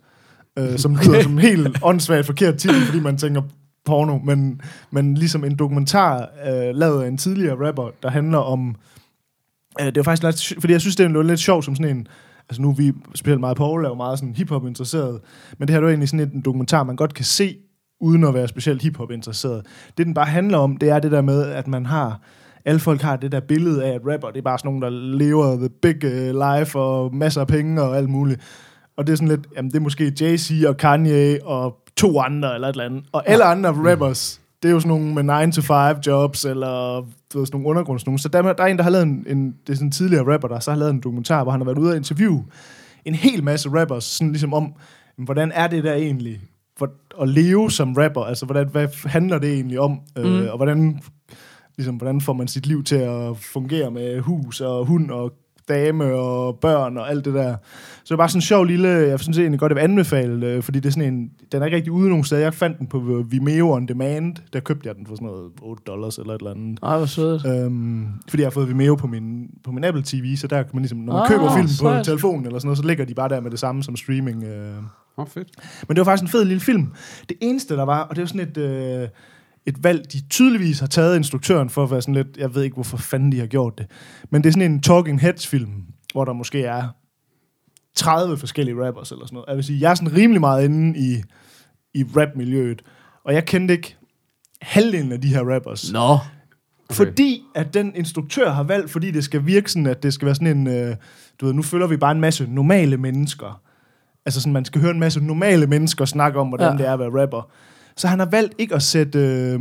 [0.59, 3.41] Øh, som lyder som helt åndssvagt forkert titel, fordi man tænker
[3.85, 4.17] porno.
[4.17, 8.75] Men, men ligesom en dokumentar øh, lavet af en tidligere rapper, der handler om...
[9.81, 10.61] Øh, det var faktisk lidt...
[10.61, 12.07] Fordi jeg synes, det er lidt sjovt som sådan en...
[12.49, 15.19] Altså nu er vi specielt meget Aarhus, er jo meget sådan hip-hop interesseret.
[15.57, 17.57] Men det her er jo egentlig sådan en dokumentar, man godt kan se,
[18.01, 19.65] uden at være specielt hip-hop interesseret.
[19.97, 22.19] Det den bare handler om, det er det der med, at man har
[22.65, 24.89] alle folk har det der billede af, at rapper, det er bare sådan nogen, der
[25.17, 28.41] lever the big uh, life, og masser af penge og alt muligt.
[28.97, 32.55] Og det er sådan lidt, jamen det er måske Jay-Z og Kanye og to andre
[32.55, 33.03] eller et eller andet.
[33.11, 37.45] Og alle andre rappers, det er jo sådan nogle med 9-to-5 jobs, eller du ved,
[37.45, 38.19] sådan nogle undergrunds nogen.
[38.19, 40.33] Så der, der er en, der har lavet en, en, det er sådan en tidligere
[40.33, 42.45] rapper, der så har lavet en dokumentar, hvor han har været ude og interviewe
[43.05, 44.73] en hel masse rappers, sådan ligesom om,
[45.17, 46.41] hvordan er det der egentlig?
[46.77, 46.91] For,
[47.21, 49.99] at leve som rapper, altså hvordan, hvad handler det egentlig om?
[50.17, 50.23] Mm.
[50.23, 51.01] Øh, og hvordan,
[51.77, 55.33] ligesom, hvordan får man sit liv til at fungere med hus og hund og
[55.69, 57.55] dame og børn og alt det der.
[57.95, 60.47] Så det er bare sådan en sjov lille, jeg synes egentlig godt, jeg vil anbefale,
[60.47, 62.41] øh, fordi det er sådan en, den er ikke rigtig ude nogen steder.
[62.41, 65.83] Jeg fandt den på Vimeo On Demand, der købte jeg den for sådan noget 8
[65.87, 66.79] dollars eller et eller andet.
[66.83, 67.45] Ej, hvor sødt.
[67.45, 70.69] Øhm, fordi jeg har fået Vimeo på min, på min Apple TV, så der kan
[70.73, 73.13] man ligesom, når man Ah, køber film på telefonen eller sådan noget, så ligger de
[73.13, 74.43] bare der med det samme som streaming.
[74.43, 74.73] Øh.
[75.17, 75.47] Oh, fedt.
[75.87, 76.87] Men det var faktisk en fed lille film.
[77.29, 79.07] Det eneste, der var, og det var sådan et, øh,
[79.65, 82.73] et valg, de tydeligvis har taget instruktøren for at være sådan lidt, jeg ved ikke,
[82.73, 83.85] hvorfor fanden de har gjort det,
[84.29, 86.87] men det er sådan en Talking Heads-film, hvor der måske er
[87.95, 89.47] 30 forskellige rappers eller sådan noget.
[89.47, 91.23] Jeg vil sige, jeg er sådan rimelig meget inde i,
[91.93, 92.81] i rap-miljøet,
[93.25, 93.95] og jeg kendte ikke
[94.61, 95.91] halvdelen af de her rappers.
[95.91, 95.99] Nå.
[96.09, 96.95] Okay.
[96.95, 100.35] Fordi at den instruktør har valgt, fordi det skal virke sådan, at det skal være
[100.35, 100.95] sådan en, øh,
[101.41, 103.61] du ved, nu følger vi bare en masse normale mennesker.
[104.25, 106.77] Altså sådan, man skal høre en masse normale mennesker snakke om, hvordan ja.
[106.77, 107.51] det er at være rapper.
[107.97, 109.59] Så han har valgt ikke at sætte øh,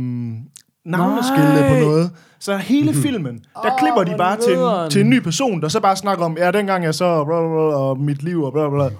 [0.85, 2.11] navneskilte på noget.
[2.39, 4.85] Så hele filmen, der Åh, klipper de hvor bare til nederen.
[4.85, 7.39] en, til en ny person, der så bare snakker om, ja, dengang jeg så, bla,
[7.39, 8.97] bla, bla, og mit liv, og bla, bla, bla.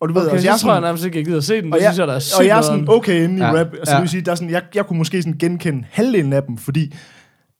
[0.00, 1.40] Og du ved, Okay, altså, så jeg er tror jeg sådan, nærmest ikke, jeg gider
[1.40, 1.64] se den.
[1.64, 2.86] Det og jeg, synes jeg, der er sygt og jeg er nederen.
[2.86, 3.66] sådan okay inde i Ja, ja, rap.
[3.74, 3.94] Altså, ja.
[3.96, 6.56] det vil sige, der er sådan, jeg, jeg kunne måske sådan genkende halvdelen af dem,
[6.58, 6.94] fordi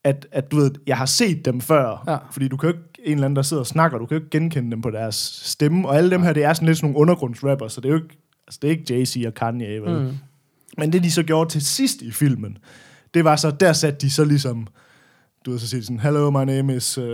[0.05, 2.05] at, at du ved, jeg har set dem før.
[2.09, 2.16] Ja.
[2.33, 4.20] Fordi du kan jo ikke, en eller anden, der sidder og snakker, du kan jo
[4.25, 5.88] ikke genkende dem på deres stemme.
[5.88, 7.96] Og alle dem her, det er sådan lidt sådan nogle undergrundsrapper, så det er jo
[8.03, 10.01] ikke, altså, det er ikke Jay-Z og Kanye, vel?
[10.03, 10.11] Mm.
[10.78, 12.58] Men det, de så gjorde til sidst i filmen,
[13.14, 14.66] det var så, der satte de så ligesom
[15.46, 17.04] du ved, så siger sådan, hello, my name is uh,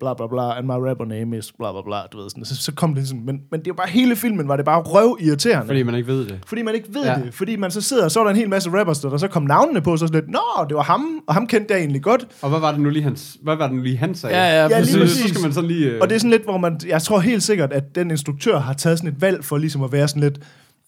[0.00, 2.56] bla bla bla, and my rapper name is bla bla bla, du ved sådan, så,
[2.56, 5.16] så kom det sådan, men, men det var bare hele filmen, var det bare røv
[5.20, 5.66] irriterende.
[5.66, 6.38] Fordi man ikke ved det.
[6.46, 7.14] Fordi man ikke ved Ja.
[7.24, 7.34] det.
[7.34, 9.28] Fordi man så sidder, og så er der en hel masse rappers, der, der så
[9.28, 11.80] kom navnene på, så er sådan lidt, nå, det var ham, og ham kendte jeg
[11.80, 12.26] egentlig godt.
[12.42, 14.36] Og hvad var det nu lige, han, hvad var det nu lige, han sagde?
[14.36, 14.92] Ja, ja, Ja, lige præcis.
[14.92, 15.22] så, præcis.
[15.22, 15.86] så skal man sådan lige...
[15.90, 18.58] Øh, Og det er sådan lidt, hvor man, jeg tror helt sikkert, at den instruktør
[18.58, 20.38] har taget sådan et valg for ligesom at være sådan lidt,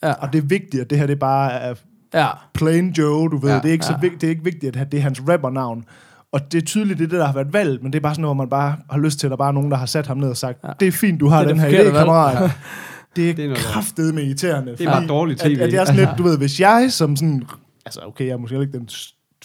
[0.03, 0.13] Ja.
[0.13, 1.75] og det er vigtigt, at det her det bare er
[2.15, 2.27] Ja.
[2.55, 3.49] plain Joe, du ved.
[3.49, 3.55] Ja.
[3.55, 3.93] Ja, det, er ikke Ja.
[3.95, 5.85] så vigtigt, det er ikke vigtigt, at det er hans rappernavn.
[6.33, 8.15] Og det er tydeligt, det er det, der har været valgt, men det er bare
[8.15, 9.87] sådan noget, hvor man bare har lyst til, at der bare er nogen, der har
[9.87, 10.69] sat ham ned og sagt, Ja.
[10.69, 10.75] ja.
[10.81, 12.51] det er fint, du har Det den her idé, forkerte valg." kammerat.
[13.17, 14.73] Det er, Det er kraftedeme irriterende.
[14.73, 15.61] Det er bare dårligt At, TV.
[15.61, 17.43] at jeg er sådan lidt, du ved, hvis jeg som sådan,
[17.87, 18.89] altså okay, jeg er måske ikke den,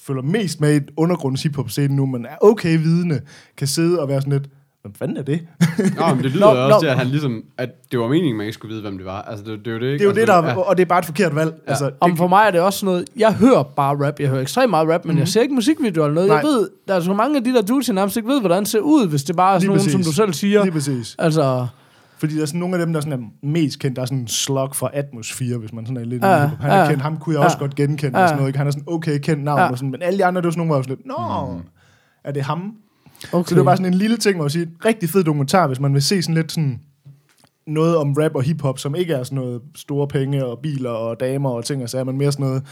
[0.02, 3.20] følger mest med i et undergrunds hiphop scene nu, men er okay vidende,
[3.58, 4.48] kan sidde og være sådan lidt,
[4.84, 5.40] hvad fanden er det?
[6.00, 6.80] Nå, men det lyder Nå, også nå.
[6.80, 9.22] til, at han ligesom, at det var meningen, man ikke skulle vide, hvem det var.
[9.22, 9.94] Altså, det, det er jo det, ikke?
[9.94, 10.56] Det er jo det, altså, der, ja.
[10.60, 11.54] og det er bare et forkert valg.
[11.66, 11.70] Ja.
[11.72, 14.30] Altså, Om det, for mig er det også sådan noget, jeg hører bare rap, jeg
[14.30, 15.20] hører ekstremt meget rap, men mm-hmm.
[15.20, 16.28] jeg ser ikke musikvideoer eller noget.
[16.30, 16.38] Nej.
[16.38, 18.60] Jeg ved, der er så mange af de der dudes, jeg nærmest ikke ved, hvordan
[18.60, 20.64] det ser ud, hvis det bare er sådan Lige nogen, som du selv siger.
[20.64, 21.16] lige præcis.
[21.20, 21.68] Altså,
[22.18, 23.96] Fordi der er sådan nogle af dem, der sådan er mest kendt.
[23.96, 26.28] Der er sådan en slug fra Atmosphere, hvis man sådan er lidt Ja,
[26.62, 26.88] Han er ja.
[26.90, 27.46] kendt, ham kunne jeg Ja.
[27.46, 28.24] også godt genkende Ja.
[28.24, 28.50] og sådan noget.
[28.50, 28.58] Ikke?
[28.58, 29.70] Han er sådan okay kendt navn Ja.
[29.72, 31.08] og sådan, men alle de andre, det var sådan nogle, hvor jeg var sådan lidt,
[31.54, 31.62] nå,
[32.24, 32.74] er det ham?
[33.32, 33.50] Okay.
[33.50, 35.80] Så det var bare sådan en lille ting, hvor jeg sige, rigtig fed dokumentar, hvis
[35.80, 36.80] man vil se sådan lidt sådan
[37.68, 41.20] noget om rap og hiphop, som ikke er sådan noget store penge og biler og
[41.20, 42.64] damer og ting og sager, men mere sådan noget,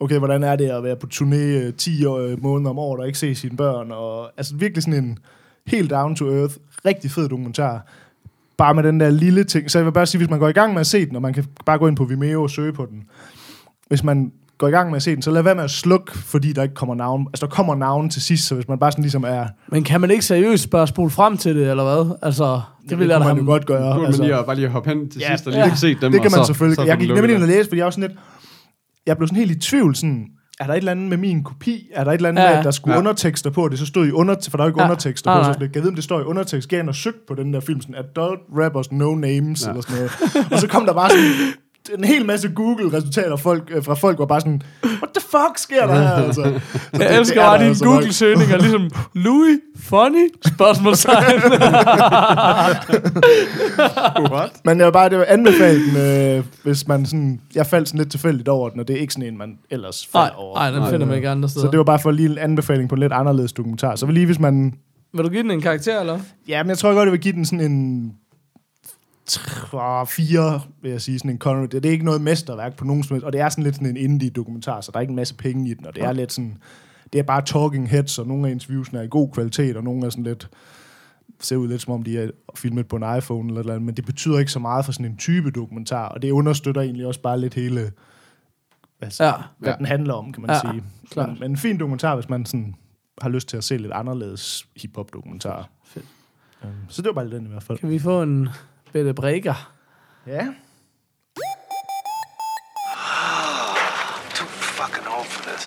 [0.00, 3.06] okay, hvordan er det at være på turné øh, 10 øh, måneder om året og
[3.06, 5.18] ikke se sine børn, og altså virkelig sådan en
[5.66, 7.86] helt down to earth, rigtig fed dokumentar,
[8.56, 9.70] bare med den der lille ting.
[9.70, 11.22] Så jeg vil bare sige, hvis man går i gang med at se den, og
[11.22, 13.04] man kan bare gå ind på Vimeo og søge på den,
[13.88, 16.18] hvis man går i gang med at se den, så lad være med at slukke,
[16.18, 17.26] fordi der ikke kommer navn.
[17.32, 19.46] Altså, der kommer navn til sidst, så hvis man bare sådan ligesom er...
[19.68, 22.16] Men kan man ikke seriøst bare spole frem til det, eller hvad?
[22.22, 23.38] Altså, det vil jeg da man have...
[23.44, 23.90] jo godt gøre.
[23.94, 24.22] Nu man altså.
[24.22, 25.68] lige, at- bare lige at hoppe hen til Ja, sidst og lige ja.
[25.68, 25.94] ja, se dem.
[26.00, 26.76] Det kan og man så, selvfølgelig.
[26.76, 28.18] Så jeg får gik nemlig ind og læse, fordi jeg var sådan lidt...
[29.06, 30.26] Jeg blev sådan helt i tvivl, sådan...
[30.60, 31.86] Er der et eller andet med min kopi?
[31.94, 32.54] Er der et eller andet Ja, ja, ja.
[32.54, 32.96] med, at der skulle Ja.
[32.96, 32.98] ja.
[33.00, 33.68] undertekster på?
[33.68, 34.84] Det så stod i under, for der er jo ikke Ja.
[34.84, 34.90] ja.
[34.90, 35.52] undertekster Nej, på.
[35.52, 36.72] Så jeg ved, om det står i undertekst.
[36.72, 39.66] Jeg ind og søgte på den der film, sådan adult rappers, no names, Ja.
[39.66, 39.70] ja.
[39.70, 40.52] eller sådan noget.
[40.52, 41.24] Og så kom der bare sådan
[41.98, 45.86] en hel masse Google-resultater folk, øh, fra folk, var bare sådan, what the fuck sker
[45.86, 46.10] der her?
[46.10, 46.48] Altså, så
[46.92, 47.84] det- Jeg elsker er bare dine altså.
[47.84, 51.40] Google-søgninger, ligesom Louis, funny, spørgsmålstegn.
[54.32, 54.50] What?
[54.64, 55.96] Men jeg vil bare, det var anbefalt den,
[56.38, 59.12] øh, hvis man sådan, jeg faldt sådan lidt tilfældigt over den, og det er ikke
[59.12, 60.56] sådan en, man ellers falder over.
[60.58, 61.66] nej, den finder man ikke andre steder.
[61.66, 63.96] Så det var bare for lige en anbefaling på en lidt anderledes dokumentar.
[63.96, 64.74] Så vil lige, hvis man...
[65.14, 66.18] Vil du give den en karakter, eller?
[66.48, 68.12] Ja, men jeg tror godt, jeg vil give den sådan en...
[70.08, 71.62] Fire, vil jeg sige, sådan en Connery.
[71.66, 73.74] Det, det er ikke noget mesterværk på nogen som helst, og det er sådan lidt
[73.74, 76.12] sådan en indie-dokumentar, så der er ikke en masse penge i den, og det er
[76.12, 76.58] lidt sådan...
[77.12, 80.06] Det er bare talking heads, og nogle af interviewsene er i god kvalitet, og nogle
[80.06, 80.48] er sådan lidt
[81.42, 84.04] ser ud lidt som om, de er filmet på en iPhone eller noget, men det
[84.04, 87.40] betyder ikke så meget for sådan en type dokumentar, og det understøtter egentlig også bare
[87.40, 87.92] lidt hele,
[89.00, 89.28] altså, Ja.
[89.28, 89.34] ja.
[89.58, 89.76] hvad Ja.
[89.76, 90.84] den handler om, kan man Ja, ja, sige.
[91.10, 91.28] klart.
[91.28, 92.74] Men, men en fin dokumentar, hvis man sådan
[93.20, 95.68] har lyst til at se lidt anderledes hiphop-dokumentar.
[95.84, 96.06] Fedt.
[96.62, 97.78] Um, så det var bare lidt den i hvert fald.
[97.78, 98.48] Kan vi få en
[98.92, 99.70] bedre breaker?
[100.26, 100.46] Ja.
[104.34, 105.66] Too fucking old for this.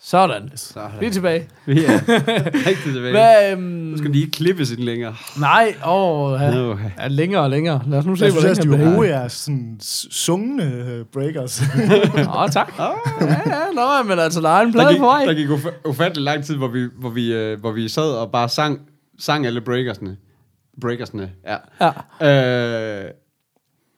[0.00, 0.50] Sådan.
[0.56, 1.48] Så Vi er tilbage.
[1.66, 1.92] Vi er
[2.68, 3.10] rigtig tilbage.
[3.10, 5.14] Hvad, øhm, Nu skal de ikke klippes ind længere.
[5.40, 6.50] Nej, åh, ja.
[6.50, 6.76] No.
[6.98, 7.82] ja, længere og længere.
[7.86, 9.32] Lad os nu se, Jeg hvor synes længe også, de han var bliver gode, jeres
[9.32, 11.62] sådan s- sungne øh, breakers.
[12.38, 12.72] Åh, tak.
[12.78, 12.84] Ja,
[13.46, 15.24] ja, nå, men altså, der er en plade gik, på vej.
[15.24, 18.30] der gik uf- ufattelig lang tid, hvor vi, hvor vi, øh, hvor vi sad og
[18.32, 18.80] bare sang,
[19.18, 20.16] sang alle breakersne.
[20.80, 21.56] Breakersne, ja.
[22.20, 23.04] Ja.
[23.04, 23.10] Øh,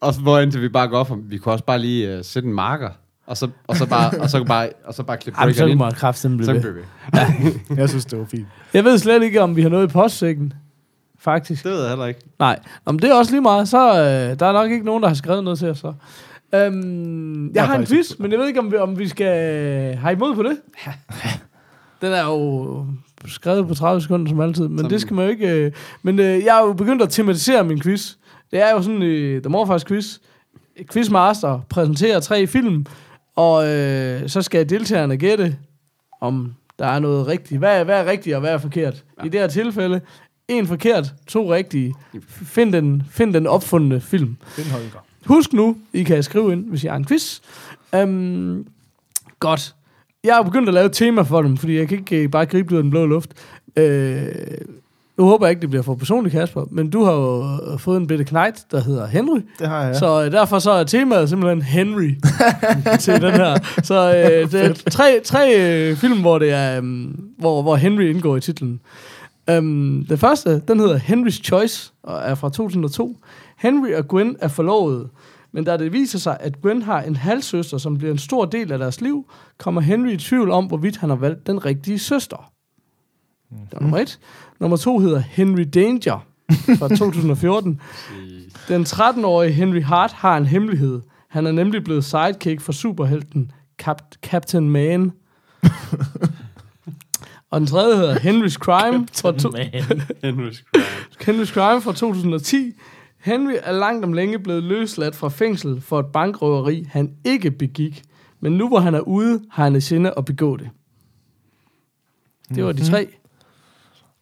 [0.01, 2.23] og så- hvor indtil vi bare går op, og vi kunne også bare lige øh,
[2.23, 2.89] sætte en marker,
[3.25, 5.71] og så, og så bare, og så bare, og så bare klippe Jamen, så breakeren
[5.71, 5.79] ind.
[5.79, 6.73] må kraften Så blive ved.
[6.73, 7.75] vi.
[7.81, 8.47] jeg synes, det var fint.
[8.73, 10.53] Jeg ved slet ikke, om vi har noget i postsækken.
[11.19, 11.63] Faktisk.
[11.63, 12.19] Det ved jeg heller ikke.
[12.39, 13.67] Nej, Nå, men det er også lige meget.
[13.69, 15.77] Så øh, der er nok ikke nogen, der har skrevet noget til os.
[15.77, 15.93] Så.
[16.55, 19.95] Øhm, jeg, Jeg har en quiz, men jeg ved ikke, om vi, om vi skal
[19.95, 20.57] have imod på det.
[22.01, 22.85] Den er jo
[23.25, 25.49] skrevet på 30 sekunder som altid, men Som- det skal man jo ikke...
[25.51, 25.71] Øh,
[26.03, 28.13] men øh, jeg har jo begyndt at tematisere min quiz.
[28.51, 30.17] Det er jo sådan øh, The Morfars quiz.
[30.91, 32.85] Quizmaster præsenterer tre film,
[33.35, 35.55] og øh, så skal deltagerne gætte,
[36.21, 37.59] om der er noget rigtigt.
[37.59, 39.03] Hvad er, hvad er rigtigt, og hvad er forkert?
[39.19, 39.25] Ja.
[39.25, 40.01] I det her tilfælde,
[40.47, 41.95] en forkert, to rigtige.
[42.29, 44.37] Find den, find den opfundne film.
[44.57, 45.05] Den Holger.
[45.25, 47.39] Husk nu, I kan skrive ind, hvis I har en quiz.
[48.03, 48.67] Um,
[49.39, 49.75] godt.
[50.23, 52.45] Jeg har begyndt at lave et tema for dem, fordi jeg kan ikke øh, bare
[52.45, 53.29] gribe det ud af den blå luft.
[53.79, 53.83] Uh,
[55.17, 57.97] nu håber jeg ikke, det bliver for personligt, Kasper, men du har jo øh, fået
[57.97, 59.39] en bitte knægt, der hedder Henry.
[59.59, 59.95] Det har jeg.
[59.95, 62.11] Så øh, derfor så er temaet simpelthen Henry
[62.99, 63.57] til den her.
[63.83, 68.03] Så øh, det er tre, tre øh, film, hvor, det er, um, hvor, hvor Henry
[68.03, 68.79] indgår i titlen.
[69.51, 73.17] Um, den første, den hedder Henry's Choice, og er fra 2002.
[73.57, 75.09] Henry og Gwen er forlovet,
[75.57, 78.71] men da det viser sig, at Gwen har en halvsøster, som bliver en stor del
[78.71, 82.51] af deres liv, kommer Henry i tvivl om, hvorvidt han har valgt den rigtige søster.
[83.49, 84.19] Det var nummer et.
[84.59, 86.25] Nummer to hedder Henry Danger
[86.79, 87.81] fra 2014.
[88.67, 91.01] Den 13-årige Henry Hart har en hemmelighed.
[91.29, 93.51] Han er nemlig blevet sidekick for superhelten
[93.83, 95.11] Cap- Captain Man.
[97.51, 99.49] Og den tredje hedder Henry's Crime fra, to-
[100.25, 101.41] Henry's Crime.
[101.41, 102.73] Henry's Crime fra 2010.
[103.19, 108.03] Henry er langt om længe blevet løsladt fra fængsel for et bankrøveri, han ikke begik.
[108.39, 110.69] Men nu hvor han er ude, har han i sinde at begå det.
[112.55, 113.07] Det var de tre.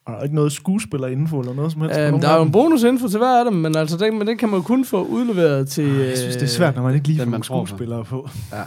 [0.05, 1.99] Og der er ikke noget skuespillerinfo eller noget som helst.
[1.99, 4.37] nogen der er jo en bonusinfo til hver af dem, men altså den, men den
[4.37, 5.85] kan man jo kun få udleveret til...
[5.87, 8.29] Jeg synes, det er svært, når man ikke lige får man skuespillere på.
[8.51, 8.63] Ja.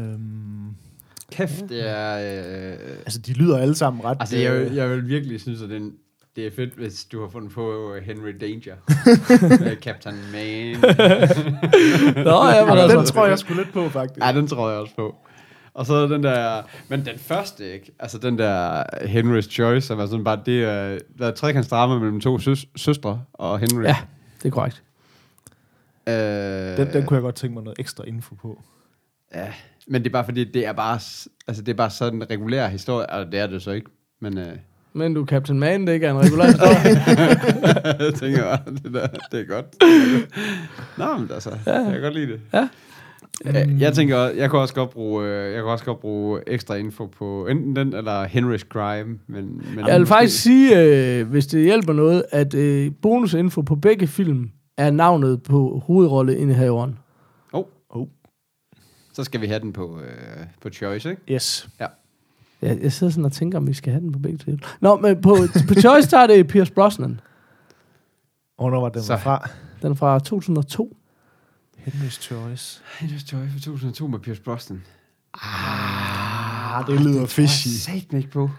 [0.00, 0.66] Øhm,
[1.32, 2.16] Kæft, det er...
[2.72, 4.16] Øh, altså, de lyder alle sammen ret...
[4.20, 5.92] altså, jeg, øh, vil- jeg vil virkelig synes, at den,
[6.36, 8.74] det er fedt, hvis du har fundet på øh, Henry Danger.
[9.70, 10.76] Øh, Captain Man.
[12.24, 12.98] Nå, ja, men Jamen, altså...
[12.98, 14.26] den tror jeg sgu lidt på, faktisk.
[14.26, 15.14] Ja, den tror jeg også på.
[15.74, 16.62] Og så den der...
[16.88, 17.92] Men den første, ikke?
[17.98, 20.40] Altså den der Henry's Choice, som er sådan bare...
[20.46, 23.82] Det er, der er trekants drama mellem to søs, søstre og Henry.
[23.82, 23.96] Ja,
[24.42, 24.82] det er korrekt.
[26.08, 26.14] Øh,
[26.76, 28.62] Den, den kunne jeg godt tænke mig noget ekstra info på.
[29.34, 29.52] Ja,
[29.86, 30.94] men det er bare fordi, det er bare,
[31.46, 34.38] altså det er bare sådan en regulær historie, og det er det så ikke, men
[34.38, 34.56] øh,
[34.96, 38.04] Men du er Captain Man, det ikke er en regulær historie.
[38.06, 39.66] jeg tænker bare, det, der, det er godt.
[40.98, 41.72] Nå, men altså, ja.
[41.72, 42.40] jeg kan godt lide det.
[42.54, 42.68] Ja.
[43.44, 46.74] Jeg, jeg tænker, jeg kunne også godt bruge, øh, jeg kunne også godt bruge ekstra
[46.74, 50.82] info på enten den eller Henry's Crime, men, men Jeg vil måske- faktisk sige,
[51.20, 56.98] øh, hvis det hjælper noget, at øh, bonusinfo på begge film er navnet på hovedrolleindehaveren.
[57.52, 58.06] Oh, Oh.
[59.12, 61.22] så skal vi have den på, øh, på Choice, ikke?
[61.30, 61.68] Yes.
[62.62, 64.62] Jeg, jeg sidder sådan og tænker, om vi skal have den på begge til.
[64.80, 65.36] Nå, men på,
[65.68, 67.20] på Choice, der er det Pierce Brosnan.
[68.58, 69.12] Hvornår var den Så.
[69.12, 69.48] var fra?
[69.82, 70.96] Den er fra 2002.
[71.86, 72.82] Henry's Choice.
[72.98, 74.82] Henry's Choice fra 2002 med Pierce Brosnan.
[75.42, 77.68] Ah, det lyder fishy.
[77.68, 78.50] Sat mig ikke på.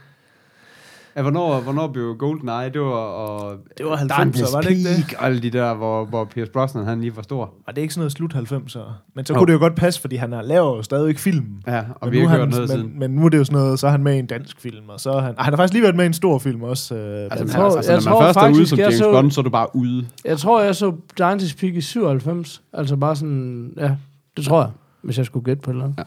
[1.17, 2.69] Ja, hvornår, hvornår blev GoldenEye?
[2.73, 4.95] Det var, og Det var 90'er, Dante's var det ikke det?
[4.95, 7.53] Peak, og alle de der, hvor, hvor Pierce Brosnan han lige var stor.
[7.65, 8.79] Var det ikke sådan noget slut 90'er?
[9.15, 9.37] Men så Jo.
[9.39, 11.45] kunne det jo godt passe, fordi han er- laver jo stadigvæk film.
[11.67, 12.99] Ja, og Men vi nu har er ikke hørt noget men, siden.
[12.99, 14.89] men nu er det jo sådan noget, så er han med i en dansk film,
[14.89, 15.35] og så er han...
[15.37, 16.95] Ej, han har faktisk lige været med i en stor film også.
[16.95, 19.11] Øh, Altså, blandt tror- altså, jeg når man tror først er ude som James så-
[19.11, 20.07] Bond, så er du bare ude.
[20.25, 22.61] Jeg tror, jeg så Dante's Peak i 97.
[22.73, 23.95] Altså bare sådan, ja,
[24.37, 24.69] det tror jeg,
[25.01, 26.05] hvis jeg skulle gætte på et eller andet.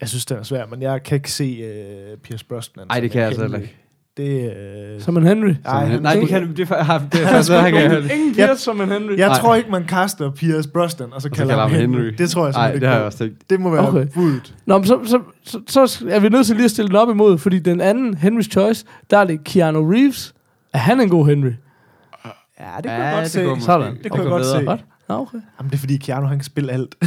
[0.00, 1.62] Jeg synes, det er svært, men jeg kan ikke se
[2.12, 2.86] uh, Pierce Brosnan.
[2.86, 3.76] Nej, det kan jeg altså heller ikke.
[4.16, 4.52] Det,
[4.96, 5.54] øh, Som en Henry.
[5.64, 7.96] Ej, han- Nej, det kan det er, for- det er faktisk, det kan jeg heller
[8.02, 8.14] ikke.
[8.14, 9.16] Ingen Pierce som en Henry.
[9.18, 9.38] jeg Nej.
[9.38, 11.96] tror ikke, man kaster Pierce Brosnan, og så så kalder kalder ham Henry.
[11.96, 12.14] Henry.
[12.18, 13.50] Det tror jeg Nej, simpelthen det ikke har jeg også tænkt.
[13.50, 13.98] Det må være Okay.
[14.00, 14.08] okay.
[14.14, 14.54] budet.
[14.66, 15.20] Nå, men så, så,
[15.68, 18.14] så, så er vi nødt til lige at stille den op imod, fordi den anden,
[18.14, 20.34] Henry's Choice, der er det Keanu Reeves.
[20.72, 21.46] Er han en god Henry?
[21.46, 21.50] Ja,
[22.76, 23.64] det kunne Ja, jeg godt det se.
[23.64, 23.96] Sådan.
[24.02, 24.78] Det kunne jeg godt se.
[25.08, 25.38] Okay.
[25.58, 26.94] Jamen, det er fordi Keanu, han kan spille alt.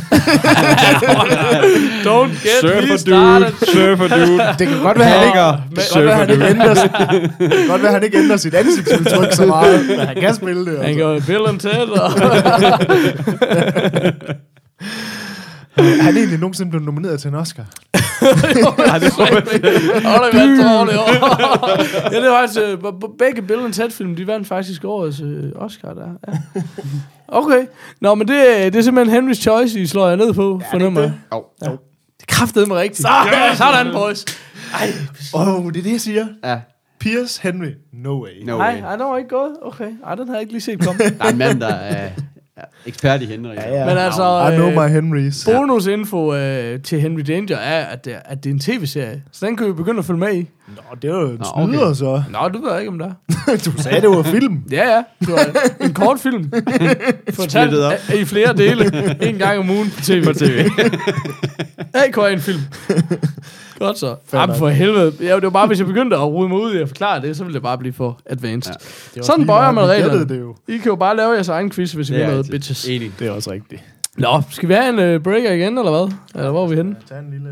[2.08, 4.40] Don't get Surfer dude, surfer dude.
[4.60, 5.40] Det kan godt være, han ikke,
[5.76, 6.92] det kan godt være, han ikke ændrer, det
[7.60, 10.78] kan godt være, han ikke ændrer sit ansigtsudtryk så meget, men han kan spille det.
[10.78, 11.00] Han Altså.
[11.04, 12.12] går Bill and Ted, og
[15.78, 17.64] Er han egentlig nogensinde blevet nomineret til en Oscar?
[17.94, 18.00] Ej,
[19.00, 21.10] det var det vandt dårligt år.
[22.14, 22.78] ja, det var altså,
[23.20, 26.08] begge Bill and Ted film, de vandt faktisk årets øh, Oscar der.
[26.28, 26.34] Ja.
[27.32, 27.66] Okay.
[28.02, 31.02] Nå, men det, det er simpelthen Henry's Choice, I slår jeg ned på, ja, fornemmer
[31.02, 31.14] jeg.
[31.34, 31.46] Jo.
[31.62, 31.72] Ja.
[31.72, 31.76] Det
[32.22, 33.02] er kraftedeme rigtigt.
[33.02, 34.26] Så, ja, sådan, boys.
[35.34, 36.28] Åh, oh, det er det, jeg siger.
[36.44, 36.60] Ja,
[37.00, 37.72] Pierce Henry.
[37.94, 38.44] No way.
[38.46, 38.82] no Nej, way.
[38.84, 39.52] ej, den var ikke gået.
[39.62, 39.92] Okay.
[40.06, 41.00] Ej, den havde jeg ikke lige set komme.
[41.20, 42.10] Der er en mand, der er
[42.60, 43.54] er ekspert i Henry.
[43.56, 43.86] Ja, ja.
[43.86, 45.46] Men altså, I know øh, my Henrys.
[45.46, 49.24] Bonusinfo øh, til Henry Danger er, at det, at det er en tv-serie.
[49.32, 50.50] Så den kan vi begynde at følge med i.
[50.76, 51.96] Nå, det er jo en Nå, snyder, okay.
[51.96, 52.24] så.
[52.32, 53.58] Nå, det ved ikke, om der er.
[53.66, 54.64] Du sagde, det var film.
[54.72, 55.04] Ja, ja.
[55.20, 56.52] Det var en kort film.
[57.40, 57.94] Fortalt op.
[58.16, 58.86] i flere dele.
[59.22, 60.24] En gang om ugen på tv.
[60.24, 60.70] På tv.
[61.94, 62.60] AK en film.
[63.80, 64.16] Godt så.
[64.34, 65.14] Jamen for helvede.
[65.22, 67.38] Ja, det var bare, hvis jeg begyndte at rode mig ud i at forklare det,
[67.38, 68.74] så ville det bare blive for advanced.
[69.16, 69.20] Ja.
[69.20, 70.28] Det Sådan bøjer man reglerne.
[70.28, 70.56] det jo.
[70.68, 72.86] I kan jo bare lave jeres egen quiz, hvis I vil Det er noget, bitches.
[72.88, 73.12] Enig.
[73.20, 73.84] Det er også rigtigt.
[74.18, 76.14] Nå, skal vi have en uh, breaker igen, eller hvad?
[76.36, 76.96] Eller hvor er vi henne?
[77.10, 77.50] Tag en lille...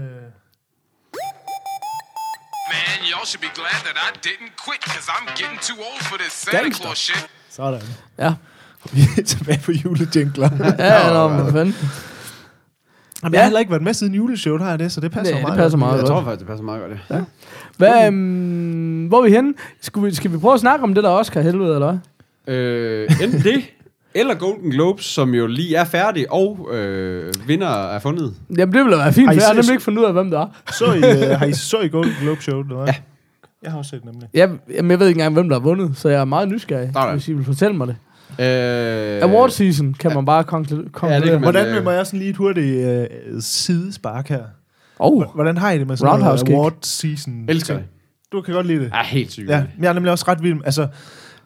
[3.17, 6.33] Y'all should be glad that I didn't quit, because I'm getting too old for this
[6.33, 6.83] Santa Gangster.
[6.83, 7.27] Claus shit.
[7.49, 7.81] Sådan.
[8.19, 8.33] Ja.
[8.93, 10.49] Vi er tilbage på julejingler.
[10.79, 11.75] Ja, nå, hvad fanden.
[13.23, 15.33] Jamen, jeg har heller ikke været med siden juleshowet, har jeg det, så det passer
[15.33, 15.57] Nej, det meget.
[15.59, 16.09] passer meget Jeg godt.
[16.09, 17.21] tror faktisk, det passer meget godt, ja.
[17.77, 19.53] Hvad, um, hvor er vi henne?
[19.81, 21.97] Skal vi, skal vi prøve at snakke om det der Oscar helvede, eller
[22.45, 22.55] hvad?
[22.55, 23.63] Øh, enten det,
[24.19, 28.33] eller Golden Globes, som jo lige er færdig, og øh, vinder er fundet.
[28.57, 30.31] Jamen, det ville da være fint, for jeg har nemlig ikke fundet ud af, hvem
[30.31, 30.47] der er.
[30.73, 32.87] Så I, uh, har I så I Golden Globe Show, eller hvad?
[32.87, 32.93] Ja.
[33.63, 34.29] Jeg har også set nemlig.
[34.33, 36.89] Jeg, jamen, jeg ved ikke engang, hvem der har vundet, så jeg er meget nysgerrig,
[36.93, 37.13] Sådan.
[37.13, 37.95] hvis I vil fortælle mig det.
[38.45, 41.21] Øh, Award season kan man bare konklu- konkludere.
[41.21, 41.41] kan man.
[41.41, 43.05] Hvordan øh, vil må jeg sådan lige et hurtigt uh,
[43.39, 44.41] sidespark her?
[44.99, 46.55] Oh, Hvordan har I det med sådan Roundhouse noget kick.
[46.57, 47.45] award season?
[47.49, 47.87] Elsker ting?
[48.31, 48.91] Du kan godt lide det.
[48.93, 49.49] er helt sygt.
[49.49, 50.53] Ja, men jeg er nemlig også ret vild.
[50.53, 50.87] med- Altså,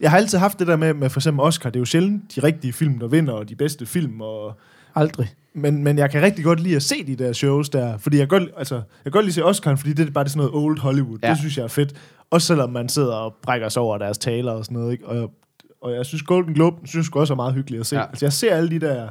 [0.01, 1.69] jeg har altid haft det der med, med for eksempel Oscar.
[1.69, 4.21] Det er jo sjældent de rigtige film, der vinder, og de bedste film.
[4.21, 4.53] Og,
[4.95, 5.33] Aldrig.
[5.53, 7.97] men, men jeg kan rigtig godt lide at se de der shows der.
[7.97, 10.11] Fordi jeg kan godt, altså, jeg kan godt lide at se Oscar, fordi det er
[10.11, 11.19] bare det sådan noget old Hollywood.
[11.23, 11.29] Ja.
[11.29, 11.93] Det synes jeg er fedt.
[12.31, 14.91] Også selvom man sidder og brækker sig over deres taler og sådan noget.
[14.91, 15.07] Ikke?
[15.07, 15.31] Og,
[15.81, 17.95] og jeg synes Golden Globe synes jeg også er meget hyggeligt at se.
[17.95, 18.05] Ja.
[18.05, 19.09] Altså, jeg ser alle de der...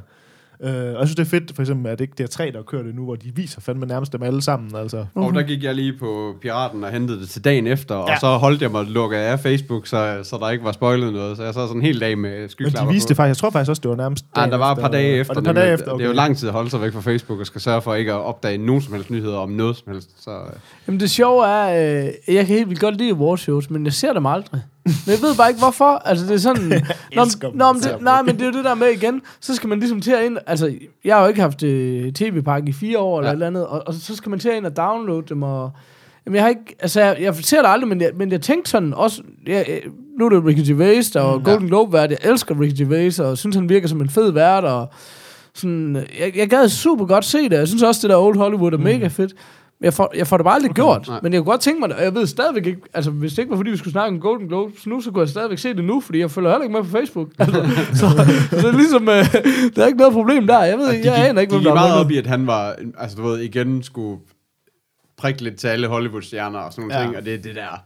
[0.64, 2.50] Øh, og jeg synes, det er fedt, for eksempel, at det ikke det er tre,
[2.54, 4.76] der kører det nu, hvor de viser fandme nærmest dem alle sammen.
[4.76, 5.04] Altså.
[5.14, 8.00] Og der gik jeg lige på Piraten og hentede det til dagen efter, ja.
[8.02, 11.36] Og så holdt jeg mig lukket af Facebook, så, så der ikke var spoilet noget.
[11.36, 13.08] Så jeg så sådan en hel dag med Men skyklapper de viste på.
[13.08, 15.14] det faktisk, jeg tror faktisk også, det var nærmest Ja, der var et par dage
[15.14, 15.34] og- efter.
[15.34, 16.80] Og det er et par dage efter, Det er jo lang tid at holde sig
[16.80, 19.50] væk fra Facebook og skal sørge for ikke at opdage nogen som helst nyheder om
[19.50, 20.10] noget som helst.
[20.24, 20.36] Så, øh,
[20.86, 24.12] Jamen det sjove er, øh, jeg kan helt vildt godt lide awardshows, men jeg ser
[24.12, 24.60] dem aldrig.
[24.84, 25.84] Men jeg ved bare ikke, hvorfor.
[26.04, 26.68] Altså det er sådan...
[27.16, 28.88] nå, elsker dem, nå, men ser det, nej, men det er jo det der med
[28.88, 29.22] igen.
[29.40, 30.38] Så skal man ligesom til at ind...
[30.46, 30.74] Altså,
[31.04, 33.32] jeg har jo ikke haft øh, tv-pakke i fire år eller Ja.
[33.32, 35.70] et eller andet, og, og, så skal man til at ind og downloade dem, og...
[36.26, 36.76] Jamen, jeg har ikke...
[36.80, 39.22] Altså, jeg, jeg ser det aldrig, men jeg, men jeg tænkte sådan også...
[39.46, 39.80] Jeg, jeg,
[40.18, 42.10] nu er det Ricky Gervais, der er Mm, Golden Globe-vært.
[42.10, 44.88] Jeg elsker Ricky Gervais, og synes, han virker som en fed vært, og
[45.54, 45.96] sådan...
[46.20, 47.52] Jeg, jeg gad super godt se det.
[47.52, 48.82] Jeg synes også, det der Old Hollywood er Mm.
[48.84, 49.32] mega fedt.
[49.80, 51.08] Jeg får, jeg får det bare aldrig okay, gjort.
[51.08, 51.20] nej.
[51.22, 52.80] Men jeg kunne godt tænke mig det, og jeg ved stadigvæk ikke...
[52.94, 55.20] Altså, hvis det ikke var, fordi vi skulle snakke om Golden Globes nu, så kunne
[55.20, 57.28] jeg stadigvæk se det nu, fordi jeg følger heller ikke med på Facebook.
[57.38, 58.08] Altså, så,
[58.50, 59.08] så, det er ligesom...
[59.08, 59.24] Øh,
[59.76, 60.62] der er ikke noget problem der.
[60.64, 62.26] Jeg ved, de jeg, aner ikke, de hvem gik der meget er op i, at
[62.26, 64.20] han var, altså du ved, igen skulle
[65.18, 67.04] prikke lidt til alle Hollywood-stjerner og sådan nogle Ja.
[67.04, 67.82] ting, og det er det der...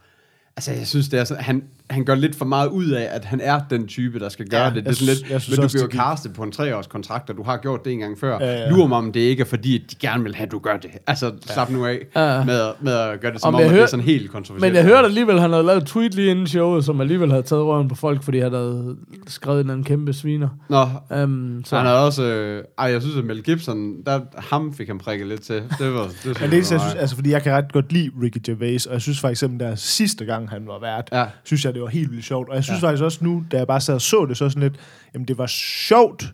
[0.57, 3.25] Altså, jeg synes, det er sådan, han, han gør lidt for meget ud af, at
[3.25, 4.75] han er den type, der skal gøre Ja, det.
[4.75, 7.37] Det er sådan lidt, jeg synes men du bliver castet på en treårs kontrakt, og
[7.37, 8.37] du har gjort det en gang før.
[8.39, 8.69] Ja, Ja.
[8.69, 10.77] Lurer mig, om det ikke er fordi, at de gerne vil have, at du gør
[10.77, 10.91] det.
[11.07, 13.81] Altså, slap nu af Ja, med, med at gøre det som Om om, at det
[13.81, 14.73] er sådan helt kontroversielt.
[14.73, 17.29] Men jeg hørte alligevel, at han havde lavet et tweet lige inden showet, som alligevel
[17.29, 18.95] havde taget røven på folk, fordi han havde
[19.27, 20.49] skrevet en eller anden kæmpe sviner.
[20.69, 20.85] Nå,
[21.23, 22.23] Um, så han havde også...
[22.23, 25.55] Øh, ej, jeg synes, at Mel Gibson, der, ham fik han prikket lidt til.
[25.79, 26.03] Det var...
[26.03, 28.37] Det, synes Men det er, jeg synes, altså, fordi jeg kan ret godt lide Ricky
[28.45, 31.25] Gervais, og jeg synes for eksempel, der sidste gang han var vært, Ja.
[31.43, 32.49] synes jeg, det var helt vildt sjovt.
[32.49, 32.87] Og jeg synes ja.
[32.87, 34.75] faktisk også nu, da jeg bare sad og så det, så sådan lidt,
[35.13, 36.33] jamen det var sjovt,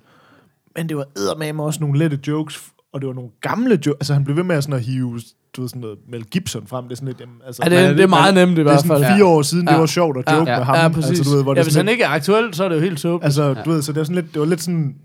[0.76, 2.62] men det var eddermame også nogle lette jokes,
[2.94, 3.98] og det var nogle gamle jokes.
[4.00, 5.20] Altså han blev ved med at, sådan at hive
[5.56, 6.84] du ved, sådan noget Mel Gibson frem.
[6.84, 8.56] Det er sådan lidt, jamen, altså, ja, det, er det, det- er meget nemt i
[8.56, 9.16] det er hvert sådan fald.
[9.16, 9.80] fire år siden, det Ja.
[9.80, 10.76] var sjovt at Ja, joke ja, med ham.
[10.76, 11.10] Ja, præcis.
[11.10, 12.82] Altså, du ved, hvor det ja, hvis han ikke er aktuel, så er det jo
[12.82, 13.26] helt tåbeligt.
[13.26, 14.96] Altså, du ved, så det var sådan lidt, det var lidt sådan,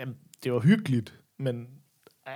[0.00, 0.14] jamen,
[0.44, 1.54] det var hyggeligt, men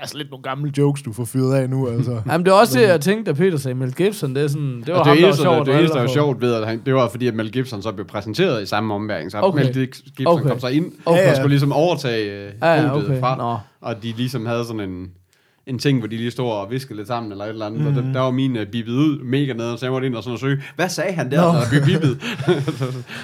[0.01, 2.12] altså lidt nogle gamle jokes, du får fyret af nu, altså.
[2.30, 4.34] Jamen, det er også det, jeg tænkte, da Peter sagde Mel Gibson.
[4.34, 5.95] Det, er sådan, det var Og ham, det der var eneste, der, at det eneste,
[5.95, 8.62] der var sjovt ved, at han, det var fordi, at Mel Gibson så blev præsenteret
[8.62, 9.30] i samme omværing.
[9.30, 9.64] Så Okay.
[9.64, 10.49] Mel Gibson Okay.
[10.49, 11.30] kom så ind, Okay.
[11.30, 13.20] og skulle ligesom overtage øh, Ja, ja, okay.
[13.20, 13.36] fra.
[13.36, 13.59] Nå.
[13.88, 15.07] Og de ligesom havde sådan en,
[15.66, 17.80] en ting, hvor de lige stod og viskede lidt sammen, eller et eller andet.
[17.80, 17.86] Mm.
[17.86, 20.22] Og der, der var min uh, bippet ud mega nede, så jeg måtte ind og
[20.22, 22.11] sådan og søge, hvad sagde han der, når der blev bippet?
[22.49, 22.55] uh,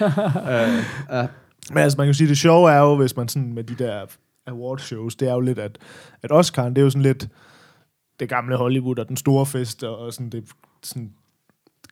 [1.22, 1.28] uh,
[1.74, 3.74] Men altså, man kan jo sige, det sjove er jo, hvis man sådan med de
[3.84, 4.00] der
[4.48, 5.78] award shows, det er jo lidt, at,
[6.22, 7.28] at Oscar'en, det er jo sådan lidt
[8.20, 10.44] det gamle Hollywood og den store fest, og, sådan det
[10.82, 11.12] sådan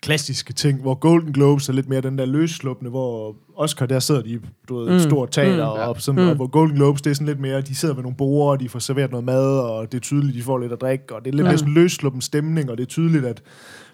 [0.03, 4.23] klassiske ting, hvor Golden Globes er lidt mere den der løsslupne, hvor Oscar, der sidder
[4.23, 4.93] de du ved, Mm.
[4.93, 5.01] mm.
[5.01, 5.81] stort teater, Mm.
[5.83, 5.89] mm.
[5.89, 6.29] og, sådan, Mm.
[6.29, 8.61] og hvor Golden Globes, det er sådan lidt mere, de sidder ved nogle borde, og
[8.61, 11.25] de får serveret noget mad, og det er tydeligt, de får lidt at drikke, og
[11.25, 11.51] det er lidt Ja.
[11.51, 13.43] mere sådan løssluppen stemning, og det er tydeligt, at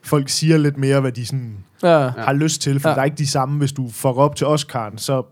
[0.03, 1.99] folk siger lidt mere, hvad de sådan Ja.
[2.03, 2.09] ja.
[2.11, 2.91] har lyst til, for Ja.
[2.93, 2.95] ja.
[2.95, 5.23] der er ikke de samme, hvis du får op til Oscar'en, så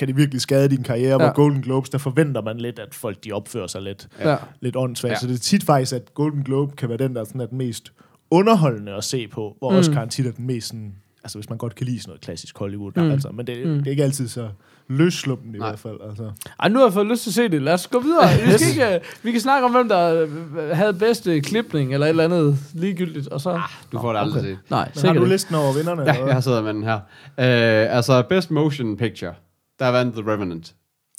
[0.00, 1.16] kan det virkelig skade din karriere, ja.
[1.16, 4.36] Hvor Golden Globes, der forventer man lidt, at folk de opfører sig lidt, Ja.
[4.60, 5.12] lidt åndssvagt.
[5.12, 5.18] Ja.
[5.18, 7.58] Så det er tit faktisk, at Golden Globe kan være den, der sådan er den
[7.58, 7.92] mest
[8.30, 9.78] underholdende at se på, hvor Mm.
[9.78, 10.92] Oscar'en tit er den mest sådan,
[11.24, 13.10] altså hvis man godt kan lide sådan noget klassisk Hollywood, Mm.
[13.10, 13.74] altså, men det, Mm.
[13.78, 14.48] det er ikke altid så
[14.88, 15.68] løssluppen i Nej.
[15.68, 15.96] hvert fald.
[16.08, 16.30] Altså.
[16.60, 17.62] Ej, nu har jeg fået lyst til at se det.
[17.62, 18.28] Lad os gå videre.
[18.46, 22.06] Vi, skal ikke, øh, vi kan snakke om, hvem der øh, havde bedste klipning, eller
[22.06, 23.60] et eller andet ligegyldigt, og så...
[23.92, 24.50] du får det aldrig okay.
[24.50, 24.58] set.
[24.70, 26.02] Nej, Men har du listen over vinderne?
[26.02, 26.94] Ja, eller jeg har siddet med den her.
[26.96, 29.34] Uh, altså, Best Motion Picture,
[29.80, 30.74] der vandt The Revenant.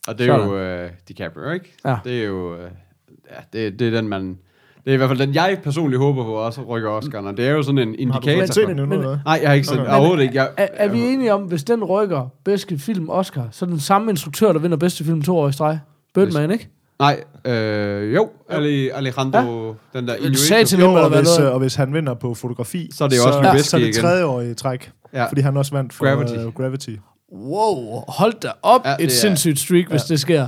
[0.07, 0.49] Og det er Sådan.
[0.81, 1.73] jo uh, DiCaprio, ikke?
[1.85, 1.95] Ja.
[2.03, 2.53] Det er jo...
[2.53, 2.59] Uh,
[3.31, 4.37] ja, det, det er den, man...
[4.85, 7.27] Det er i hvert fald den, jeg personligt håber på også rykker Oscar'en.
[7.27, 8.53] Og det er jo sådan en Har du indikator.
[8.53, 8.97] set den endnu?
[9.01, 9.83] Nej, jeg har ikke set Okay.
[9.83, 9.93] okay.
[9.97, 10.35] overhovedet ikke.
[10.35, 13.79] Jeg, Er, er vi enige om, hvis den rykker bedste film Oscar, så er den
[13.79, 15.79] samme instruktør, der vinder bedste film to år i streg?
[16.13, 16.69] Birdman, ikke?
[16.99, 19.99] Nej, øh, jo, Ali, Alejandro, ja.
[19.99, 20.39] den der Inuit.
[20.39, 20.79] Satan.
[20.79, 21.47] Jo, Hvem er og der hvis, været?
[21.47, 23.81] øh, og hvis han vinder på fotografi, Så er det jo også Lubeski så er
[23.81, 25.25] det tredje år i træk, Ja.
[25.27, 26.05] fordi han også vandt for.
[26.05, 26.33] Gravity.
[26.45, 26.89] Uh, Gravity.
[27.33, 30.47] Wow, hold da op Ja, ja, et sindssygt streak, hvis det sker.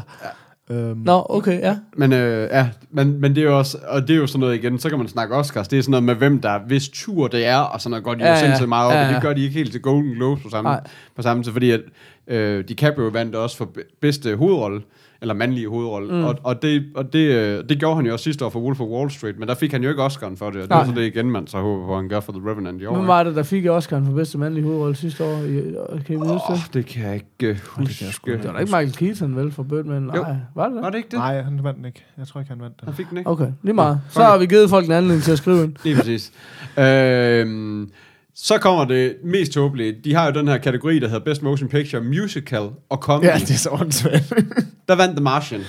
[0.69, 1.77] Um, Nå, okay, ja.
[1.97, 4.55] Men, øh, ja, men, men det er jo også, og det er jo sådan noget
[4.55, 7.27] igen, så kan man snakke Oscars, det er sådan noget med, hvem der, hvis tur
[7.27, 8.39] det er, og sådan noget går de Ja, jo ja.
[8.45, 9.07] sindssygt meget op, Ja, ja, ja.
[9.09, 10.77] og det gør de ikke helt til Golden Globes på samme,
[11.15, 11.81] på samme tid, fordi at
[12.27, 14.81] øh, DiCaprio vandt også for be- bedste hovedrolle,
[15.23, 16.23] eller mandlige hovedrolle, mm.
[16.23, 18.81] og, og, det, og det, øh, det gjorde han jo også sidste år for Wolf
[18.81, 20.85] of Wall Street, men der fik han jo ikke Oscar'en for det, og det er
[20.85, 22.95] så det igen, man så håber på, han gør for The Revenant i år.
[22.95, 25.37] Hvem var det, der fik Oscar'en for bedste mandlige hovedrolle sidste år?
[25.37, 25.61] I,
[26.05, 26.69] kan I huske Åh, det?
[26.73, 28.05] det kan jeg ikke øh, huske.
[28.25, 30.01] Det var da ikke Michael Keaton, vel, for Birdman?
[30.01, 30.25] Nej, Jo.
[30.55, 30.91] var det Var det?
[30.93, 31.19] det ikke det?
[31.19, 32.05] Nej, han vandt den ikke.
[32.17, 32.85] Jeg tror ikke, han vandt den.
[32.87, 33.29] Han fik den ikke.
[33.29, 33.95] Okay, lige meget.
[34.05, 35.75] Nå, Så har vi givet folk en anledning til at skrive ind.
[35.83, 36.31] Lige præcis.
[36.77, 37.89] øhm,
[38.35, 39.95] Så kommer det mest tåbelige.
[40.03, 43.25] De har jo den her kategori, der hedder Best Motion Picture, Musical og Comedy.
[43.27, 44.33] Ja, det er så åndssvagt.
[44.87, 45.61] Der vandt The Martian.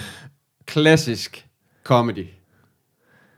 [0.66, 1.46] Klassisk
[1.84, 2.26] comedy.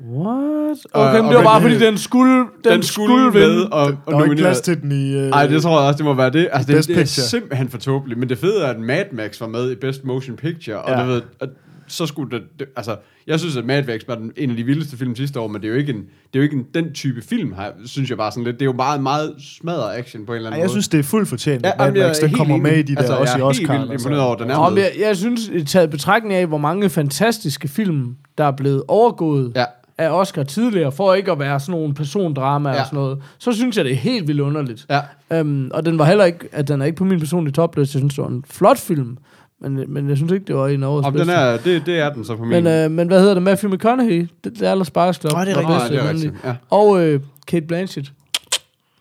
[0.01, 0.77] What?
[0.93, 3.71] Og- Okay, men og det var bare, fordi den skulle, den, Den skulle med og,
[3.83, 5.15] og Der var ikke plads til den i...
[5.15, 6.49] Øh, Ej, det tror jeg også, det må være det.
[6.53, 7.27] Altså, det, det er Picture.
[7.27, 8.21] simpelthen for tåbeligt.
[8.21, 10.77] Men det fede er, at Mad Max var med i Best Motion Picture.
[10.83, 11.01] Og Ja.
[11.01, 11.49] det ved, at
[11.89, 14.65] så skulle det, det, altså, jeg synes, at Mad Max var den, en af de
[14.65, 16.65] vildeste film sidste år, men det er jo ikke, en, det er jo ikke en,
[16.75, 18.55] den type film, her, synes jeg bare sådan lidt.
[18.57, 20.71] Det er jo meget, meget smadret action på en eller anden Ej, jeg måde.
[20.73, 22.63] synes, det er fuldt fortjent, Ja, Mad Max, den kommer enig.
[22.71, 23.79] med i de der, Altså, også i jeg er helt Oscar.
[23.79, 28.45] vildt imponeret over, den jeg, jeg synes, taget betragtning af, hvor mange fantastiske film, der
[28.45, 29.65] er blevet overgået Ja.
[29.99, 32.81] af Oscar tidligere, for ikke at være sådan nogle persondrama Ja.
[32.81, 34.87] og sådan noget, så synes jeg, det er helt vildt underligt.
[35.31, 35.41] Ja.
[35.41, 37.97] Um, og den var heller ikke, at den er ikke på min personlige topliste.
[37.97, 39.17] Jeg synes, det var en flot film,
[39.61, 41.99] men, men jeg synes ikke, det var en af årets Og den er, det, det
[41.99, 42.65] er den så på min.
[42.65, 43.43] men, øh, men hvad hedder det?
[43.43, 45.33] Matthew McConaughey, det, det er Alice Spice Club.
[45.33, 45.67] Nå, det er rigtigt.
[45.69, 46.55] bedste Nå, det er rigtigt, ja.
[46.71, 48.13] Og øh, Kate Blanchett,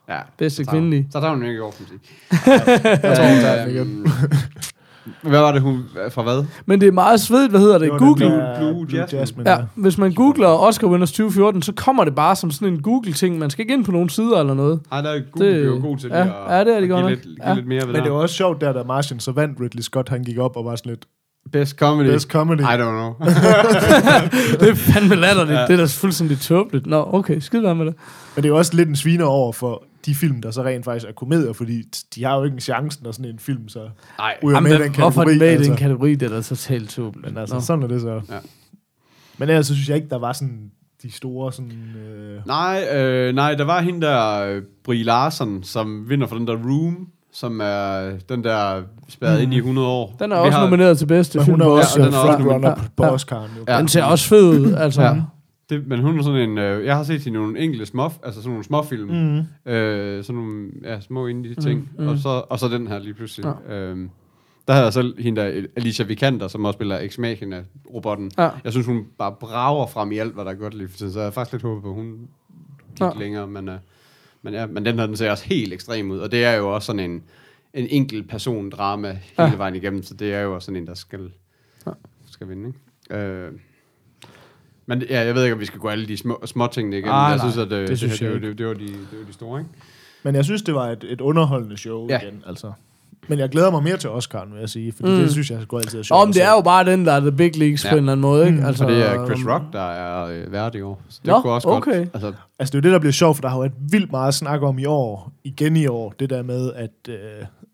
[0.09, 0.17] ja.
[0.37, 1.07] bedste Så kvindelige.
[1.11, 2.15] Så tager hun ikke over, kan man sige.
[3.07, 4.05] Jeg tror, hun tager Øhm,
[5.21, 6.45] Hvad var det, hun fra hvad?
[6.65, 7.91] Men det er meget svedigt, hvad hedder det?
[7.91, 8.25] Det Google.
[8.25, 9.19] den der Blue Blue Jasmine.
[9.19, 9.49] Jasmine.
[9.51, 13.39] Ja, hvis man googler Oscar Winners 2014, så kommer det bare som sådan en Google-ting.
[13.39, 14.79] Man skal ikke ind på nogen sider eller noget.
[14.91, 16.79] Ej, der er Google Det- det, jo god til ja, lige at, ja, det er
[16.79, 17.53] de at godt give, lidt, give Ja.
[17.53, 20.09] lidt mere ved Men det var også sjovt, der da Martian så vandt Ridley Scott,
[20.09, 21.05] han gik op og var sådan lidt,
[21.51, 22.07] Best comedy.
[22.07, 22.59] best comedy.
[22.59, 23.13] I don't know.
[24.59, 25.59] det er fandme latterligt.
[25.59, 25.65] Ja.
[25.67, 26.85] Det er da fuldstændig tåbeligt.
[26.87, 27.79] Nå, okay, skid med det.
[28.35, 30.85] Men det er jo også lidt en sviner over for de film, der så rent
[30.85, 31.81] faktisk er komedier, fordi
[32.15, 34.37] de har jo ikke en chance, når sådan en film så Nej.
[34.43, 35.31] ryger med i den hvorfor er kategori.
[35.31, 35.69] den med i altså.
[35.71, 36.15] den kategori?
[36.15, 37.27] Det er da totalt tåbeligt.
[37.33, 37.61] Men altså, Nå.
[37.61, 38.21] sådan er det så.
[38.29, 38.39] Ja.
[39.37, 40.71] Men ellers så synes jeg ikke, der var sådan
[41.03, 41.71] de store sådan...
[41.71, 46.47] Øh, Nej, øh, nej, der var hende der, øh, Brie Larson, som vinder for den
[46.47, 49.43] der Room, som er den der spærret mm.
[49.43, 50.15] ind i 100 år.
[50.19, 51.51] Den er Vi også har- nomineret til bedste film.
[51.51, 52.91] hun er også Ja, og den er også nomineret.
[52.97, 53.03] på.
[53.03, 53.49] Oscar'en.
[53.67, 53.77] Ja.
[53.79, 55.01] Den ser også fed ud, altså.
[55.01, 55.15] Ja.
[55.69, 58.03] Det, men hun er sådan en, øh, jeg har set hende i nogle enkelte små,
[58.23, 59.71] altså sådan nogle småfilm, Mm.
[59.71, 62.07] øh, sådan nogle ja, små indie ting, mm.
[62.07, 63.53] og, så, og så den her lige pludselig.
[63.69, 63.73] Ja.
[63.75, 64.09] Øhm,
[64.67, 67.63] der havde jeg selv hende der, Alicia Vikander, som også spiller Ex Machina,
[67.93, 68.31] robotten.
[68.37, 68.49] Ja.
[68.63, 71.13] Jeg synes, hun bare brager frem i alt, hvad der er godt lige for tiden,
[71.13, 72.27] så jeg har faktisk lidt håbet på, at hun
[72.95, 73.09] gik Ja.
[73.19, 73.75] længere, men, øh,
[74.41, 76.75] men, ja, men den her, den ser også helt ekstrem ud, og det er jo
[76.75, 77.23] også sådan en,
[77.73, 79.55] en enkelt person drama hele ja.
[79.55, 81.31] vejen igennem, så det er jo også sådan en, der skal,
[81.87, 81.91] Ja.
[82.31, 83.23] skal vinde, ikke?
[83.23, 83.51] Øh,
[84.85, 87.13] men ja, jeg ved ikke, om vi skal gå alle de små, små tingene igennem.
[87.13, 88.73] Ej, jeg nej, synes, at øh, det det, synes det, jeg det, det, det, var
[88.73, 89.71] de, det var de store, ikke?
[90.23, 92.19] Men jeg synes, det var et, et underholdende show Ja.
[92.19, 92.71] igen, altså.
[93.27, 95.17] Men jeg glæder mig mere til Oscar'en, vil jeg sige, fordi Mm.
[95.17, 96.21] det synes jeg går altid er sjovt.
[96.21, 97.89] Om det er jo bare den, der er The Big Leagues ja.
[97.89, 98.59] På en eller anden måde, ikke?
[98.59, 98.65] Mm.
[98.65, 101.01] Altså, Og det er Chris øhm, Rock, der er øh, vært i år.
[101.09, 101.97] Så det Nå, kunne også okay.
[101.97, 102.09] godt.
[102.13, 104.33] Altså, Altså, det er jo det, der bliver sjovt, for der har været vildt meget
[104.33, 107.15] snak om i år, igen i år, det der med, at, øh,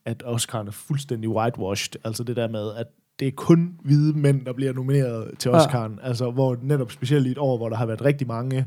[0.06, 2.00] at Oscar'en er fuldstændig whitewashed.
[2.04, 2.88] Altså det der med, at
[3.22, 5.58] det er kun hvide mænd, der bliver nomineret til Ja.
[5.60, 5.92] Oscar'en.
[6.08, 8.66] Altså, hvor netop specielt i et år, hvor der har været rigtig mange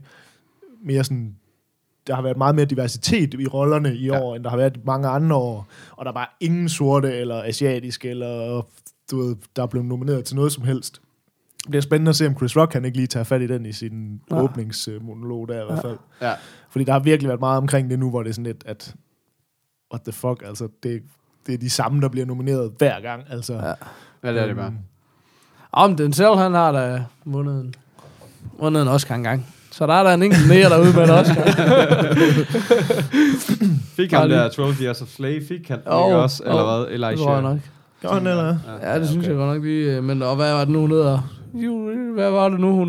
[0.85, 1.37] mere sådan
[2.07, 4.21] der har været meget mere diversitet i rollerne i Ja.
[4.21, 5.67] år, end der har været i mange andre år.
[5.91, 8.63] Og der er bare ingen sorte eller asiatiske, eller
[9.11, 11.01] du ved, der er blevet nomineret til noget som helst.
[11.63, 13.67] Det bliver spændende at se, om Chris Rock kan ikke lige tage fat i den
[13.67, 14.37] i sin Ja.
[14.37, 14.43] ja.
[14.43, 15.97] åbningsmonolog der i hvert fald.
[16.23, 16.33] ja.
[16.71, 18.95] Fordi der har virkelig været meget omkring det nu, hvor det er sådan lidt, at
[19.93, 21.03] what the fuck, altså det,
[21.47, 23.25] det er de samme, der bliver nomineret hver gang.
[23.31, 23.73] Altså, Ja.
[24.25, 24.66] Ja, det er det bare.
[24.66, 24.77] Øhm,
[25.72, 27.75] Om den selv, han har da vundet en,
[28.61, 29.47] vundet en Oscar engang.
[29.70, 31.35] Så der er der en enkelt mere derude med en Oscar.
[33.97, 36.43] Fik Bare han der 12 Years of Slave, fik han ikke også?
[36.47, 36.95] Eller jo, hvad?
[36.95, 37.11] Elijah?
[37.12, 37.59] det tror jeg nok.
[38.01, 38.57] Gjorde han, eller?
[38.83, 39.97] Ja, det synes jeg godt nok lige.
[39.97, 41.18] øh, Men og hvad var det nu, hun hedder?
[42.14, 42.89] Hvad var det nu, hun...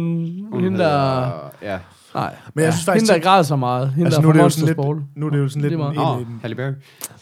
[0.51, 0.89] Hun hende der...
[0.89, 1.77] hedder- Ja.
[2.15, 3.89] Nej, Men jeg synes faktisk hende der græd så meget.
[3.89, 4.99] Hende Altså, der nu er det jo sådan Ball.
[5.15, 6.71] Nu er det jo sådan lidt Det en, en, Halle Berry.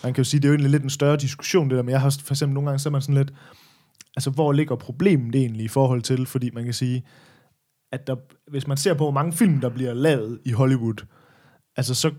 [0.04, 1.90] man kan jo sige, det er jo egentlig lidt en større diskussion, det der, men
[1.92, 3.34] jeg har for eksempel nogle gange, så man sådan lidt,
[4.18, 7.04] altså hvor ligger problemet egentlig i forhold til, fordi man kan sige,
[7.92, 8.16] at der,
[8.52, 11.06] hvis man ser på, hvor mange film, der bliver lavet i Hollywood,
[11.78, 12.12] altså så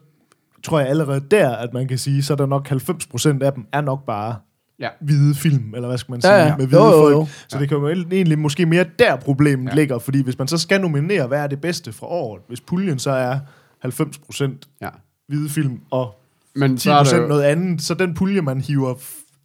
[0.63, 3.67] tror jeg allerede der, at man kan sige, så er der nok 90% af dem
[3.73, 4.37] er nok bare
[4.81, 4.89] Ja.
[5.01, 6.57] hvide film, eller hvad skal man Ja, sige, ja.
[6.57, 7.13] med hvide Jo, jo, folk.
[7.15, 7.27] jo.
[7.49, 9.71] Så det kan jo egentlig måske mere der problemet Ja.
[9.71, 9.77] ja.
[9.77, 12.99] ligger, fordi hvis man så skal nominere, hvad er det bedste fra året, hvis puljen
[12.99, 13.39] så er
[13.81, 14.89] 90% Ja.
[15.29, 16.21] hvide film og
[16.57, 18.95] Men 10% så, er der jo, noget andet, så den pulje, man hiver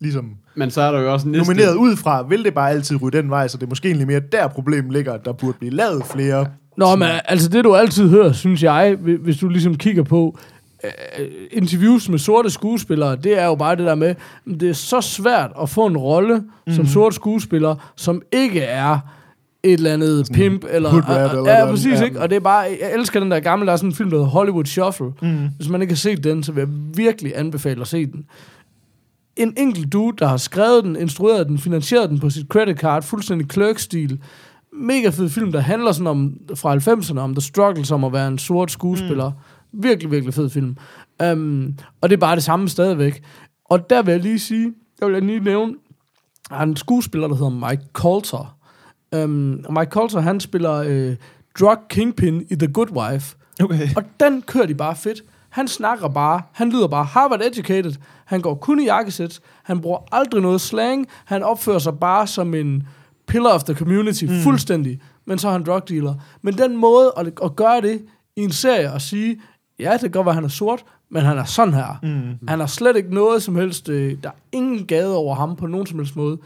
[0.02, 0.26] ligesom
[0.56, 1.43] men så er der jo også næste...
[1.54, 4.08] nomineret ud fra, vil det bare altid ryge den vej, så det er måske egentlig
[4.08, 6.45] mere der problemet ligger, at der burde blive lavet flere.
[6.78, 10.38] Nå, men altså det du altid hører, synes jeg, hvi- hvis du ligesom kigger på
[10.84, 10.89] øh,
[11.52, 14.16] interviews med sorte skuespillere, det er jo bare det der med, at
[14.60, 16.74] det er så svært at få en rolle mm.
[16.74, 19.00] som sort skuespiller, som ikke er
[19.64, 20.89] et eller andet Sådan pimp, eller...
[20.89, 21.70] rat ja, eller ja, noget.
[21.76, 22.06] præcis, Ja.
[22.06, 22.22] ikke?
[22.22, 22.62] Og det er bare...
[22.82, 25.08] Jeg elsker den der gamle, der er sådan en film, der hedder Hollywood Shuffle.
[25.22, 25.50] Mm.
[25.58, 28.26] Hvis man ikke har set den, så vil jeg virkelig anbefale at se den.
[29.36, 33.04] En enkelt dude, der har skrevet den, instrueret den, finansieret den på sit credit card,
[33.04, 34.22] fuldstændig clerk-stil.
[34.74, 38.28] Mega fed film, der handler sådan om, fra 90'erne, om the struggle som at være
[38.28, 39.30] en sort skuespiller.
[39.30, 39.84] Mm.
[39.84, 40.78] Virkelig, virkelig fed film.
[41.32, 43.24] Um, og det er bare det samme stadigvæk.
[43.66, 45.76] Og der vil jeg lige sige, der vil jeg lige nævne,
[46.50, 48.58] der er en skuespiller, der hedder Mike Coulter.
[49.16, 51.16] Um, og Mike Coulter, han spiller øh,
[51.60, 53.36] drug kingpin i The Good Wife.
[53.64, 53.90] Okay.
[53.96, 55.24] Og den kører de bare fedt.
[55.50, 57.93] Han snakker bare, han lyder bare Harvard educated,
[58.26, 62.54] han går kun i jakkesæt, han bruger aldrig noget slang, han opfører sig bare som
[62.54, 62.88] en
[63.28, 64.41] pillar of the community, mm.
[64.43, 66.16] fuldstændig, men så er han drug dealer.
[66.41, 68.02] Men den måde at, at gøre det
[68.36, 69.41] i en serie og sige,
[69.80, 72.00] ja, det kan godt være, han er sort, men han er sådan her.
[72.04, 72.47] Mm.
[72.47, 75.68] Han har slet ikke noget som helst, øh, der er ingen gade over ham på
[75.68, 76.38] nogen som helst måde.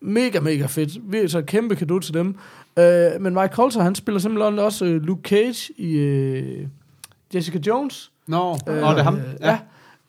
[0.00, 1.12] Mega, mega fedt.
[1.12, 2.36] Virkelig så et kæmpe kado til dem.
[2.78, 6.66] Øh, men Mike Coulter, han spiller simpelthen også øh, Luke Cage i øh,
[7.34, 8.10] Jessica Jones.
[8.26, 9.18] Nå, øh, og det er ham.
[9.40, 9.58] Ja.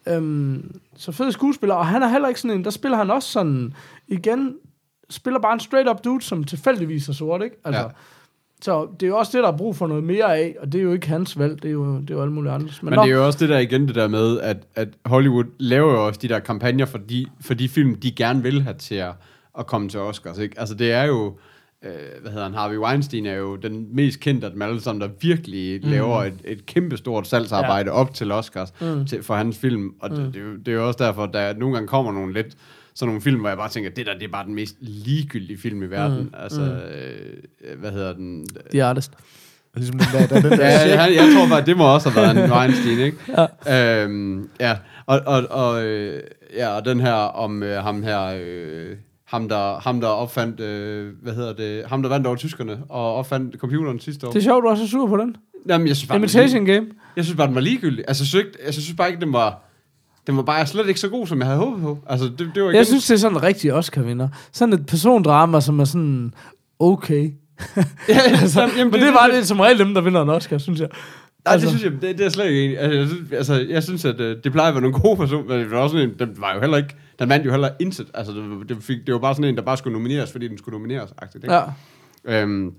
[0.08, 0.16] ja.
[0.16, 3.30] Øhm, så fed skuespiller, og han er heller ikke sådan en, der spiller han også
[3.32, 3.74] sådan,
[4.08, 4.56] igen,
[5.10, 7.56] spiller bare en straight up dude, som tilfældigvis er sort, ikke?
[7.66, 7.88] Altså, Ja.
[8.62, 10.80] Så det er jo også det, der er brug for noget mere af, og det
[10.80, 12.70] er jo ikke hans valg, det er jo, det er jo alle mulige andre.
[12.82, 15.92] Men det er jo også det der igen, det der med, at, at Hollywood laver
[15.92, 18.96] jo også de der kampagner for de, for de film, de gerne vil have til
[18.96, 19.12] at,
[19.60, 20.38] at komme til Oscars.
[20.38, 20.60] Ikke?
[20.60, 21.38] Altså det er jo,
[21.86, 25.02] øh, hvad hedder han, Harvey Weinstein er jo den mest kendte af dem alle sammen,
[25.02, 25.90] der virkelig mm.
[25.90, 27.96] laver et, et kæmpe stort salgsarbejde ja.
[27.96, 29.06] op til Oscars mm.
[29.06, 29.94] til, for hans film.
[30.00, 30.16] Og mm.
[30.16, 32.34] det, det, er jo, det er jo også derfor, at der nogle gange kommer nogle
[32.34, 32.58] lidt
[32.96, 35.58] sådan nogle film, hvor jeg bare tænker, det der, det er bare den mest ligegyldige
[35.58, 36.20] film i verden.
[36.20, 36.34] Mm.
[36.34, 38.48] Altså, øh, hvad hedder den?
[38.72, 39.12] The Artist.
[39.76, 42.22] Ligesom den der, der, den der Ja, jeg, jeg tror bare, det må også have
[42.22, 43.18] været en Weinstein, ikke?
[43.68, 44.04] ja.
[44.04, 46.24] Øhm, ja, og, og, og, øh,
[46.58, 48.96] ja, og den her om øh, ham her, øh,
[49.26, 53.16] ham der, ham der opfandt, øh, hvad hedder det, ham der vandt over tyskerne og
[53.16, 54.32] opfandt computeren sidste år.
[54.32, 55.36] Det er sjovt, du er så sur på den.
[55.70, 56.88] Jamen, jeg synes bare, Imitation lige- Game.
[57.16, 58.06] Jeg synes bare, den var ligegyldig.
[58.08, 59.62] Altså, jeg synes, ikke, altså, jeg synes bare ikke, den var,
[60.28, 61.98] den var bare slet ikke så god, som jeg havde håbet på.
[62.10, 64.28] Altså, det, det var igen, Jeg synes, det er sådan en rigtig Oscar-vinder.
[64.52, 66.34] Sådan et persondrama, som er sådan,
[66.80, 67.32] okay.
[68.10, 70.58] ja, altså, jamen, men det, det var det som regel dem, der vinder en Oscar,
[70.58, 70.88] synes jeg.
[71.46, 71.68] Nej, Altså.
[71.70, 72.80] det synes jeg, det, det er slet ikke enig.
[72.80, 75.44] Altså, jeg synes, altså, jeg synes at øh, det plejer at være nogle gode personer,
[75.50, 77.70] men det var også sådan en, den var jo heller ikke, den vandt jo heller
[77.80, 78.08] intet.
[78.14, 80.58] Altså, det, det, fik, det var bare sådan en, der bare skulle nomineres, fordi den
[80.58, 81.54] skulle nomineres, ikke?
[81.54, 81.64] Ja.
[82.26, 82.74] Øhm,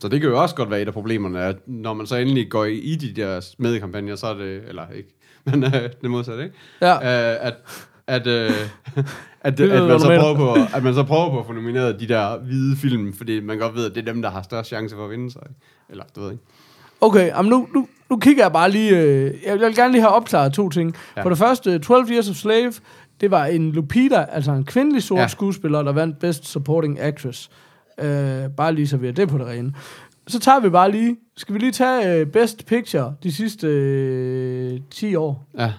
[0.00, 2.50] så det kan jo også godt være et af problemerne, at når man så endelig
[2.50, 5.16] går i, i de der medikampagner, så er det, eller ikke,
[5.46, 6.56] men øh, det modsatte, ikke?
[6.80, 6.94] Ja.
[6.94, 7.54] Øh, at,
[8.06, 8.50] at, øh,
[9.40, 12.00] at, Det at, man så prøver på, at man så prøver på at få nomineret
[12.00, 14.68] de der hvide film, fordi man godt ved, at det er dem, der har størst
[14.68, 15.42] chance for at vinde sig.
[15.90, 16.44] Eller, du ved ikke.
[17.00, 18.98] Okay, jamen nu, nu, nu kigger jeg bare lige...
[18.98, 20.94] Øh, jeg vil gerne lige have opklaret to ting.
[20.94, 21.20] Ja.
[21.20, 21.24] Ja.
[21.24, 22.72] For det første, 12 Years of Slave,
[23.22, 25.26] det var en Lupita, altså en kvindelig sort ja.
[25.26, 27.50] Skuespiller, der vandt Best Supporting Actress.
[27.98, 29.74] Øh, bare lige så vi er det på det rene.
[30.26, 31.16] Så tager vi bare lige...
[31.36, 35.46] Skal vi lige tage øh, Best Picture de sidste øh, 10 år?
[35.58, 35.72] Ja,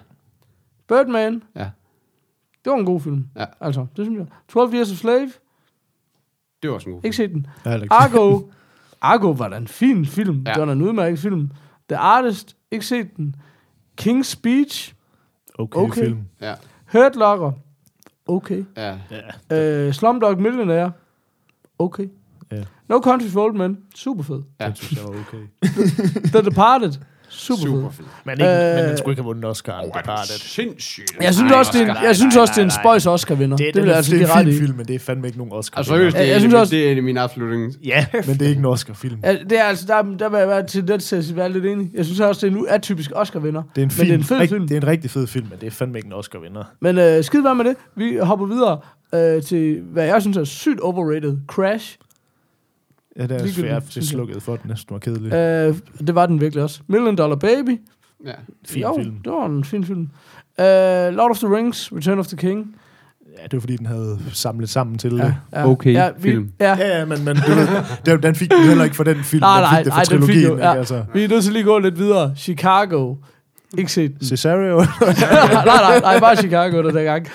[0.87, 1.69] Birdman, ja.
[2.65, 3.25] det var en god film.
[3.35, 3.45] Ja.
[3.61, 4.27] Altså, det synes jeg.
[4.49, 5.31] 12 Years of Slave,
[6.61, 7.47] Det var også en god ikke set den.
[7.89, 8.41] Argo,
[9.01, 10.43] Argo var da en fin film.
[10.47, 10.53] Ja.
[10.53, 11.49] Det var da en udmærket film.
[11.89, 13.35] The Artist, ikke set den.
[14.01, 14.93] King's Speech,
[15.59, 15.91] Okay, Okay.
[15.91, 16.03] okay.
[16.03, 16.19] film.
[16.41, 16.53] Ja,
[16.93, 17.51] Hurt Locker,
[18.27, 18.65] okay.
[18.77, 18.97] ja.
[19.49, 19.87] Ja.
[19.87, 20.91] Uh, Slumdog Millionaire,
[21.79, 22.09] okay.
[22.51, 22.63] Ja.
[22.89, 24.41] No Country for Old Men, super fed.
[24.59, 24.67] Ja.
[24.67, 25.47] Den synes jeg var okay.
[26.33, 26.91] The Departed,
[27.33, 28.05] super, super fed.
[28.25, 29.79] Men, ikke, Øh, men den skulle ikke have vundet Oscar.
[29.79, 31.11] Oh, det er sindssygt?
[31.21, 32.71] Jeg synes Nej, også, det er en, nej, jeg synes nej, også, det er en
[32.71, 33.57] spøjs Oscar-vinder.
[33.57, 35.53] Det, Det, det altså det er en fin film, men det er fandme ikke nogen
[35.53, 35.77] Oscar.
[35.77, 38.05] Altså, seriøst, det, jeg er, synes også- det er en af mine absolutte yndlings- Ja,
[38.27, 39.19] men det er ikke en Oscar-film.
[39.23, 41.65] Ja, det er altså, der, der vil jeg være til det til at være lidt
[41.65, 41.89] enig.
[41.93, 43.61] Jeg synes også, det er en atypisk Oscar-vinder.
[43.75, 44.07] Det er en, Men film.
[44.07, 44.67] det er en fed film.
[44.67, 46.63] Det er en rigtig fed film, men det er fandme ikke en Oscar-vinder.
[46.81, 47.75] Men øh, skid være med det.
[47.95, 48.79] Vi hopper videre
[49.35, 51.37] øh, til, hvad jeg synes er sygt overrated.
[51.47, 51.97] Crash.
[53.17, 53.83] Ja, det er svært.
[53.95, 55.33] Det slukkede for, den næsten var kedelig.
[55.33, 55.75] Øh,
[56.07, 56.81] det var den virkelig også.
[56.87, 57.81] Million Dollar Baby.
[58.25, 58.31] Ja.
[58.65, 59.15] Fin jo, film.
[59.23, 60.01] det var en fin film.
[60.59, 60.65] Uh,
[61.15, 62.75] Lord of the Rings, Return of the King.
[63.37, 65.35] Ja, det var fordi, den havde samlet sammen til Ja, det.
[65.53, 66.51] ja, Okay ja, vi, film.
[66.59, 67.35] Ja, Ja, ja, men, men
[68.05, 69.39] den, den fik den heller ikke for den film.
[69.41, 70.47] Nej, den nej, fik det for nej, den fik trilogien.
[70.49, 70.65] jo- ikke?
[70.67, 70.75] ja.
[70.77, 72.33] Altså, vi er nødt til lige at gå lidt videre.
[72.37, 73.15] Chicago.
[73.77, 74.27] Ikke set den.
[74.27, 74.77] Cesario.
[74.79, 74.85] nej,
[75.65, 77.27] nej, nej, bare Chicago der dengang.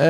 [0.00, 0.06] Nej.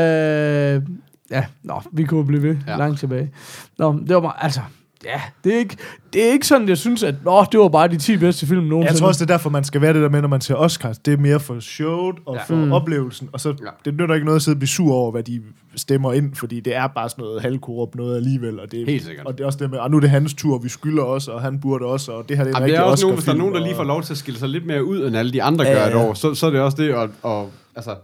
[0.77, 0.83] Øh,
[1.31, 2.77] ja, nå, vi kunne blive ved ja.
[2.77, 3.31] Langt tilbage.
[3.79, 4.61] Nå, det var bare, altså,
[5.05, 5.77] ja, det er ikke,
[6.13, 8.63] det er ikke sådan, jeg synes, at nå, det var bare de 10 bedste film
[8.65, 8.87] nogensinde.
[8.93, 10.55] Jeg tror også, det er derfor, man skal være det der med, når man ser
[10.55, 10.99] Oscars.
[10.99, 12.43] Det er mere for showet og Ja.
[12.43, 12.73] for Mm.
[12.73, 13.29] oplevelsen.
[13.33, 13.55] Og så Ja.
[13.85, 15.43] det nytter ikke noget at sidde og blive sur over, hvad de
[15.77, 18.61] stemmer ind, fordi det er bare sådan noget halvkorrupt noget alligevel.
[18.61, 19.27] Og det, Helt sikkert.
[19.27, 21.31] Og det er også det med, og nu er det hans tur, vi skylder også,
[21.33, 23.17] og han burde også, og det her det er en Jamen, det er også nogen,
[23.17, 25.07] hvis der er nogen, der lige får lov til at skille sig lidt mere ud,
[25.07, 25.97] end alle de andre Ja, gør et ja.
[26.09, 27.95] år, så, så er det også det, og, og altså,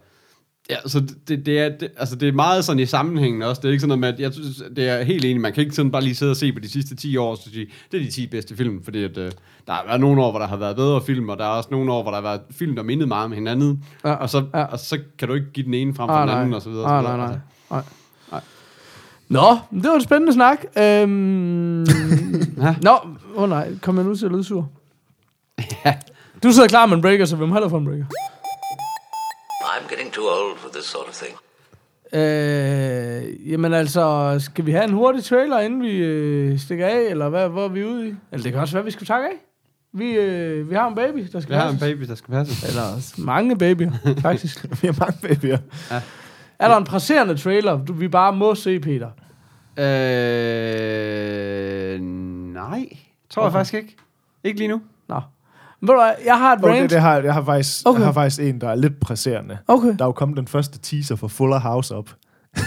[0.72, 3.60] ja, så det, det, er, det, altså, det er meget sådan i sammenhængen også.
[3.62, 5.62] Det er ikke sådan noget med, at jeg synes, det er helt enig, man kan
[5.62, 7.66] ikke sådan bare lige sidde og se på de sidste 10 år, og så sige,
[7.92, 9.30] det er de 10 bedste film, fordi at, øh,
[9.66, 11.68] der har været nogle år, hvor der har været bedre film, og der er også
[11.72, 14.44] nogle år, hvor der har været film, der mindede meget om hinanden, Ja, og, så,
[14.54, 14.64] ja.
[14.64, 16.40] og så kan du ikke give den ene frem for Ah, den nej.
[16.40, 16.86] anden, og så videre.
[16.86, 17.28] Ah, og så nej, videre.
[17.70, 17.78] nej.
[17.78, 17.90] Altså,
[18.30, 18.40] nej.
[18.40, 18.40] Nej.
[19.28, 20.58] Nå, det var en spændende snak.
[20.78, 21.82] Øhm,
[22.62, 22.74] Ja.
[22.82, 22.90] Nå,
[23.36, 24.68] åh oh, nej, kom jeg nu til at lyde sur?
[26.42, 28.04] Du sidder klar med en breaker, så hvem holder for en breaker?
[29.74, 31.36] I'm getting too old for this sort of thing.
[32.14, 37.28] Øh, jamen altså, skal vi have en hurtig trailer, inden vi øh, stikker af, eller
[37.28, 38.14] hvad, hvor er vi ude i?
[38.32, 39.34] Eller det kan også være, vi skal takke af.
[39.92, 41.88] Vi, øh, vi har en baby, der skal Vi har en passes.
[41.88, 42.66] baby, der skal passe.
[42.68, 43.90] Eller mange babyer,
[44.22, 44.66] faktisk.
[44.82, 45.58] Vi har mange babyer.
[46.58, 49.10] er der en presserende trailer, du, vi bare må se, Peter?
[50.72, 52.88] Øh, nej.
[53.30, 53.46] Tror okay.
[53.46, 53.96] jeg faktisk ikke.
[54.44, 54.80] Ikke lige nu.
[55.08, 55.20] Nå.
[55.82, 56.90] Men ved du jeg har et Okay, rant.
[56.90, 57.90] det har, jeg, har faktisk, Okay.
[57.94, 58.00] okay.
[58.00, 59.58] jeg har faktisk en, der er lidt presserende.
[59.68, 59.88] Okay.
[59.98, 62.08] Der er jo kommet den første teaser for Fuller House op.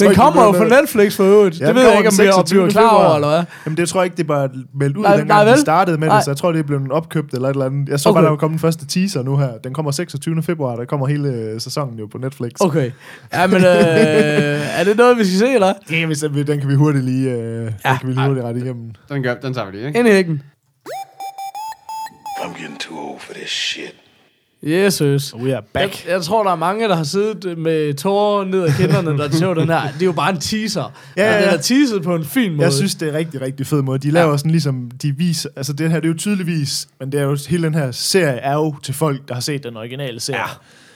[0.00, 1.60] Den kommer jo det bliver- Netflix for øvrigt.
[1.60, 2.58] Ja, det ved jeg ikke, om vi er- 26.
[2.60, 3.14] bliver klar over, februar.
[3.14, 3.44] eller hvad?
[3.66, 5.54] Jamen, det tror jeg ikke, det bare meldt ud, Nej, nej, nej, dengang vel?
[5.54, 6.16] de startede med Nej.
[6.16, 7.88] det, så jeg tror, det er blevet opkøbt eller et eller andet.
[7.88, 8.16] Jeg så Okay.
[8.16, 9.48] bare, der er kommet den første teaser nu her.
[9.64, 10.42] Den kommer 26.
[10.42, 12.50] februar, der kommer hele øh, sæsonen jo på Netflix.
[12.60, 12.90] Okay.
[13.32, 13.62] Ja, men øh,
[14.80, 15.72] er det noget, vi skal se, eller?
[15.90, 18.60] Ja, hvis den, den kan vi hurtigt lige, øh, den kan vi lige hurtigt rette
[18.60, 18.90] igennem.
[19.08, 19.98] Den, gør, den tager vi lige, ikke?
[19.98, 20.42] Ind i hækken.
[22.90, 23.94] Too old for this shit.
[24.62, 25.34] Jesus.
[25.34, 26.04] We are back.
[26.04, 29.30] Jeg, jeg tror, der er mange, der har siddet med tårer ned ad kinderne, der
[29.30, 29.82] så den her.
[29.92, 30.92] Det er jo bare en teaser.
[31.16, 31.54] Ja, ja, Den ja.
[31.54, 32.62] er teaset på en fin måde.
[32.62, 33.98] Jeg synes, det er rigtig, rigtig fed måde.
[33.98, 37.20] De laver sådan ligesom, de viser, altså det her, det er jo tydeligvis, men det
[37.20, 40.20] er jo, hele den her serie er jo til folk, der har set den originale
[40.20, 40.40] serie.
[40.40, 40.46] Ja.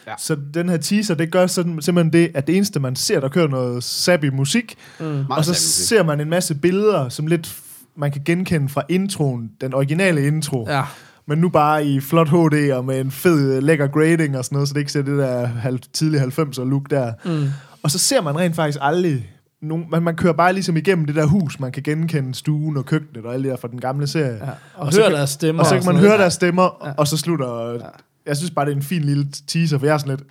[0.06, 0.14] Ja.
[0.18, 3.28] Så den her teaser, det gør sådan, simpelthen det, at det eneste, man ser, der
[3.28, 5.24] kører noget sappy musik, mm.
[5.30, 7.56] og så ser man en masse billeder, som lidt
[7.96, 10.66] man kan genkende fra introen, den originale intro.
[10.70, 10.82] Ja.
[11.26, 14.56] Men nu bare i flot HD og med en fed, øh, lækker grading og sådan
[14.56, 17.12] noget, så det ikke ser det der halv, tidlige 90'er look der.
[17.24, 17.48] Mm.
[17.82, 19.30] Og så ser man rent faktisk aldrig
[19.64, 22.86] nogen, man, man kører bare ligesom igennem det der hus, man kan genkende stuen og
[22.86, 24.46] køkkenet og alt det der fra den gamle serie.
[24.46, 24.50] Ja.
[24.74, 25.62] Og, så høre deres stemmer.
[25.62, 26.92] Og så kan man høre deres stemmer, ja.
[26.96, 27.72] og så slutter...
[27.72, 27.78] Ja.
[28.26, 30.28] Jeg synes bare, det er en fin lille teaser, for jeg er sådan lidt...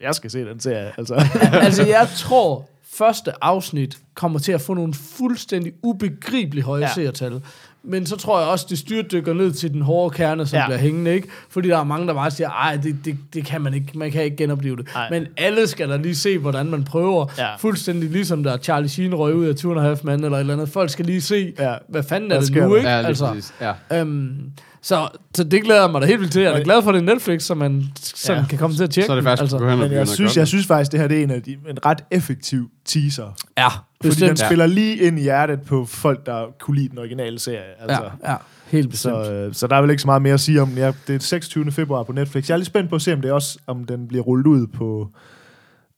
[0.00, 1.14] Jeg skal se den serie, altså.
[1.66, 6.82] altså, jeg tror, første afsnit kommer til at få nogle fuldstændig ubegribelige høje.
[6.82, 6.94] Ja.
[6.94, 7.42] seertal.
[7.88, 10.66] Men så tror jeg også, det styrtdykker ned til den hårde kerne, som ja.
[10.66, 11.28] Bliver hængende, ikke?
[11.50, 14.10] Fordi der er mange, der bare siger, ej, det, det, det kan man ikke, man
[14.10, 14.88] kan ikke genopleve det.
[14.94, 15.10] Nej.
[15.10, 17.26] Men alle skal da lige se, hvordan man prøver.
[17.38, 17.56] Ja.
[17.56, 20.40] Fuldstændig ligesom der Charlie Sheen røg ud af Two and a Half Men, eller et
[20.40, 20.68] eller andet.
[20.68, 21.74] Folk skal lige se, ja.
[21.88, 22.88] Hvad fanden er det nu, ikke?
[22.88, 23.26] Ja, lige altså.
[23.26, 23.54] præcis.
[23.60, 24.00] Ja.
[24.00, 24.36] Øhm,
[24.82, 26.42] så, så det glæder jeg mig da helt vildt til.
[26.42, 28.48] Jeg er glad for, at det er Netflix, så man sådan Ja.
[28.48, 29.56] kan komme til at tjekke Så er det faktisk altså.
[29.56, 31.86] altså, Men jeg synes, jeg synes faktisk, det her det er en, af de, en
[31.86, 33.36] ret effektiv teaser.
[33.58, 33.68] Ja,
[34.04, 37.82] Fordi den spiller lige ind i hjertet på folk, der kunne lide den originale serie.
[37.82, 38.10] Altså.
[38.22, 38.36] Ja, ja,
[38.66, 39.14] helt bestemt.
[39.26, 40.78] Så, øh, så der er vel ikke så meget mere at sige om den.
[40.78, 41.72] Ja, det er 26.
[41.72, 42.48] februar på Netflix.
[42.48, 44.66] Jeg er lidt spændt på at se, om det også om den bliver rullet ud
[44.66, 45.08] på...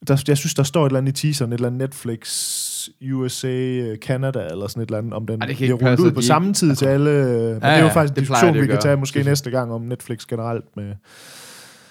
[0.08, 2.28] Der, jeg synes, der står et eller andet i teaseren, et eller andet Netflix,
[3.12, 6.20] USA, øh, Canada eller sådan et eller andet, om den Ej, bliver rullet ud på
[6.20, 7.10] de samme tid til alle.
[7.10, 9.50] øh, Men det er jo ja, faktisk en diskussion, vi kan gøre, tage måske næste
[9.50, 10.64] gang om Netflix generelt.
[10.76, 10.94] Med.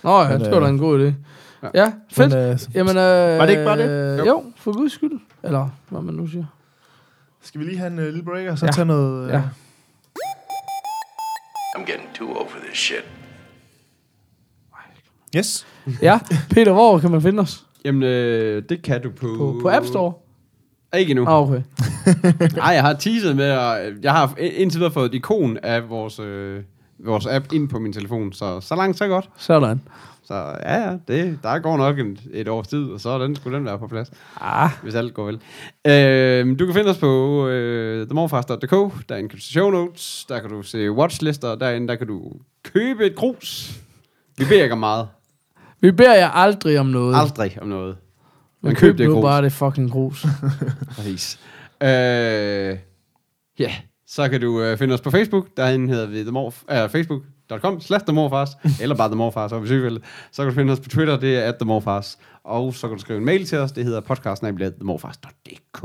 [0.04, 1.14] Nå ja, Men, det var da øh, en god idé.
[1.74, 2.34] Ja, fedt.
[2.34, 4.18] Men, øh, Jamen, øh, Var det ikke bare det?
[4.20, 4.26] Jo.
[4.26, 5.20] jo, for guds skyld.
[5.44, 6.46] Eller hvad man nu siger.
[7.42, 8.72] skal vi lige have en uh, lille break, og så Ja.
[8.72, 9.24] tage noget...
[9.26, 9.42] øh, Ja.
[11.78, 13.04] I'm getting too old for this shit.
[15.36, 15.68] Yes.
[16.02, 17.66] Ja, Peter, hvor kan man finde os?
[17.86, 19.28] Jamen, øh, det kan du på...
[19.38, 20.14] På, på App Store?
[20.98, 21.26] Ikke endnu.
[21.28, 21.62] Ah, okay.
[22.56, 26.20] Nej, jeg har teaset med, og jeg har indtil videre fået et ikon af vores,
[26.20, 26.64] øh,
[27.00, 29.30] vores app ind på min telefon, så så langt så godt.
[29.38, 29.82] Sådan.
[30.30, 33.58] Så ja, ja, det, der går nok en, et års tid, og så den, skulle
[33.58, 34.12] den være på plads,
[34.42, 35.40] Ah, hvis alt går vel.
[35.88, 38.72] Øh, du kan finde os på øh, themorfast.dk,
[39.10, 42.32] der er en show notes, der kan du se watchlister, derinde der kan du
[42.64, 43.80] købe et grus.
[44.38, 45.08] Vi beder ikke om meget.
[45.82, 47.16] vi beder jer aldrig om noget.
[47.16, 47.98] Aldrig om noget.
[48.62, 50.26] Men Men køb køb det nu bare det fucking grus.
[50.96, 51.40] Præcis.
[51.84, 52.78] Øh,
[53.60, 53.72] ja,
[54.08, 55.48] så kan du øh, finde os på Facebook.
[55.58, 56.90] Derinde hedder vi themorf, øh,
[57.50, 58.50] facebook.com slash themorfars,
[58.82, 59.70] eller bare themorfars, og hvis
[60.32, 62.18] Så kan du finde os på Twitter, det er at themorfars.
[62.44, 65.84] Og så kan du skrive en mail til os, det hedder podcastnabelaget.themorfars.dk.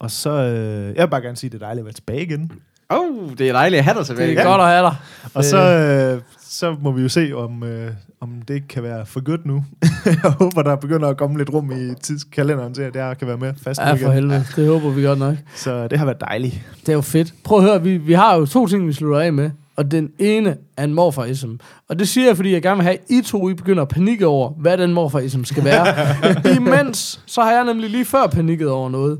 [0.00, 0.30] Og så...
[0.30, 2.52] Øh, jeg vil bare gerne sige, at det er dejligt at være tilbage igen.
[2.88, 4.30] Oh, det er dejligt at have dig tilbage.
[4.30, 4.96] Det er godt at have dig.
[5.34, 9.20] Og så, øh, så må vi jo se, om, øh, om det kan være for
[9.20, 9.64] godt nu.
[10.22, 13.28] jeg håber, der begynder at komme lidt rum i tidskalenderen til, at det her kan
[13.28, 14.12] være mere fast Ja, for igen.
[14.12, 14.44] helvede.
[14.56, 15.36] Det håber vi godt nok.
[15.54, 16.60] Så det har været dejligt.
[16.80, 17.34] Det er jo fedt.
[17.44, 19.50] Prøv at høre, vi, vi har jo to ting, vi slutter af med.
[19.80, 21.50] Og den ene er en morfarism.
[21.88, 23.88] Og det siger jeg, fordi jeg gerne vil have, at I to I begynder at
[23.88, 25.86] panikke over, hvad den morfarism skal være.
[26.56, 29.18] Imens, så har jeg nemlig lige før panikket over noget.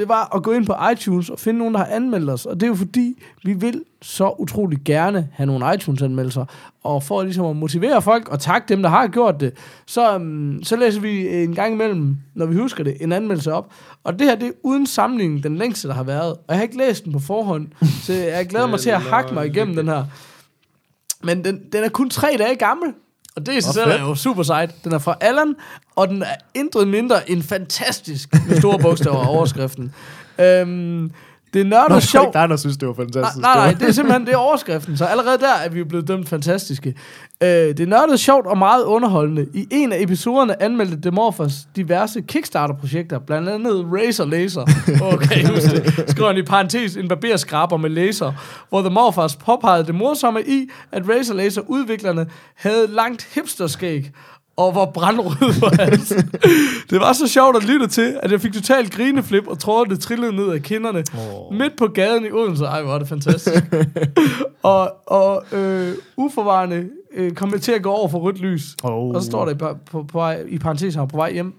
[0.00, 2.46] Det var at gå ind på iTunes og finde nogen, der har anmeldt os.
[2.46, 6.44] Og det er jo fordi, vi vil så utrolig gerne have nogle iTunes-anmeldelser.
[6.82, 9.52] Og for ligesom at motivere folk og takke dem, der har gjort det,
[9.86, 13.72] så, um, så læser vi en gang imellem, når vi husker det, en anmeldelse op.
[14.04, 16.32] Og det her, det er uden sammenligning den længste, der har været.
[16.32, 17.68] Og jeg har ikke læst den på forhånd,
[18.02, 20.04] så jeg glæder mig til at hakke mig igennem den her.
[21.22, 22.94] Men den, den er kun tre dage gammel.
[23.36, 24.84] Og det i sig selv er jo super sejt.
[24.84, 25.54] Den er fra Allan,
[25.96, 29.94] og den er intet mindre end fantastisk med store bogstaver og overskriften.
[30.40, 31.12] Øhm,
[31.54, 32.26] Det er Nå, nørdet det var sjovt.
[32.26, 33.36] ikke dig, der synes, det var fantastisk.
[33.42, 34.96] Nej, nej, Det var- det er simpelthen det er overskriften.
[34.96, 36.94] Så allerede der er vi blevet dømt fantastiske.
[37.42, 39.46] Øh, det er nørdet sjovt og meget underholdende.
[39.54, 44.60] I en af episoderne anmeldte Demorphos diverse Kickstarter-projekter, blandt andet Razer Laser.
[45.14, 46.04] Okay, husk det.
[46.10, 48.32] Skriver han i parentes en barberskraber med laser,
[48.68, 52.26] hvor The Morphos påpegede det morsomme i, at Razer Laser udviklerne
[52.56, 54.10] havde langt hipsterskæg
[54.56, 56.08] og var brandrød på hans.
[56.90, 60.00] det var så sjovt at lytte til, at jeg fik totalt grineflip, og troede, det
[60.00, 61.04] trillede ned af kinderne.
[61.14, 61.54] Oh.
[61.54, 62.64] Midt på gaden i Odense.
[62.64, 63.64] Ej, hvor er det fantastisk.
[64.62, 68.76] og og øh, uforvarende øh, kom jeg til at gå over for rødt lys.
[68.82, 69.14] Oh.
[69.14, 71.54] Og så står der i, på, på vej, i parentes, var på vej hjem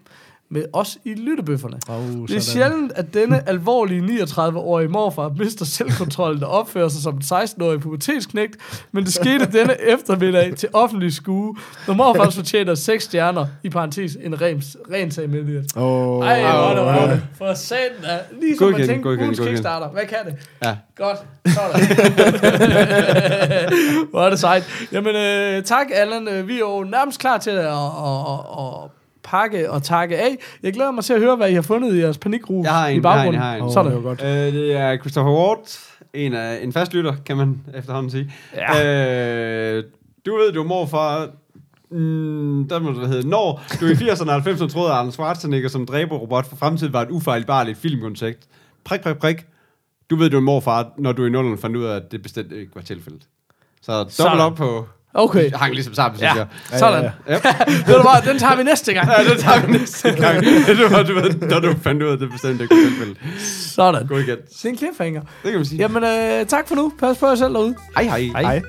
[0.52, 1.78] med os i lyttebøfferne.
[1.90, 7.16] Oh, Det er sjældent, at denne alvorlige 39-årige morfar mister selvkontrollen og opfører sig som
[7.16, 8.56] en 16-årig pubertetsknægt,
[8.92, 11.56] men det skete denne eftermiddag til offentlig skue,
[11.88, 15.78] når morfar fortjener 6 stjerner, i parentes en ren, ren sag med det.
[15.78, 17.22] Åh, Ej, hvor er det var det.
[17.38, 17.82] For satan.
[18.42, 19.40] Lige som man tænkte, ugens.
[19.40, 19.90] Kickstarter.
[19.90, 20.36] Hvad kan det?
[20.66, 20.78] Ja.
[20.96, 21.18] Godt.
[21.46, 21.82] Sådan.
[24.12, 24.64] hvor er det sejt.
[24.92, 26.28] Jamen, øh, tak Allan.
[26.28, 28.90] Øh, Vi er jo nærmest klar til at, at, at, at
[29.24, 30.38] pakke og takke af.
[30.64, 32.88] Jeg glæder mig til at høre, hvad I har fundet i jeres panikrus Jeg har
[32.88, 33.34] en, i jeg har en, baggrunden.
[33.34, 33.62] jeg har en.
[33.64, 33.92] Åh, Sådan.
[33.92, 34.22] det var godt.
[34.24, 35.60] Øh, det er Christopher Ward,
[36.14, 38.34] en, af, en fast lytter, kan man efterhånden sige.
[38.56, 39.76] Ja.
[39.78, 39.84] Øh,
[40.26, 41.30] du ved, du er morfar...
[41.94, 45.70] Mm, der må det hedde, når du i 80'erne og 90'erne troede, at Arnold Schwarzenegger
[45.70, 48.40] som dræberrobot for fremtiden var et ufejlbarligt filmkoncept.
[48.84, 49.46] Prik, prik, prik.
[50.10, 52.52] Du ved, du er morfar, når du i nullerne fandt ud af, at det bestemt
[52.52, 53.22] ikke var tilfældet.
[53.82, 53.92] Så
[54.24, 54.88] dobbelt op på...
[55.14, 55.52] Okay.
[55.56, 56.40] Hang ligesom sammen, synes Ja,
[56.72, 56.80] jeg.
[56.80, 57.04] sådan.
[57.28, 57.44] ja, Yep.
[57.88, 59.10] Ved du hvad, den tager vi næste gang.
[59.10, 60.46] Ja, det tager vi næste gang.
[60.46, 63.18] det var, du ved, når du fandt ud af, det bestemt ikke tilfældet.
[63.76, 64.08] Sådan.
[64.08, 64.38] God igen.
[64.38, 65.22] Det er en cliffhanger.
[65.22, 65.80] Det kan man sige.
[65.80, 66.92] Jamen, øh, tak for nu.
[67.00, 67.76] Pas på jer selv derude.
[67.96, 68.42] Hej hej.
[68.42, 68.62] Hej.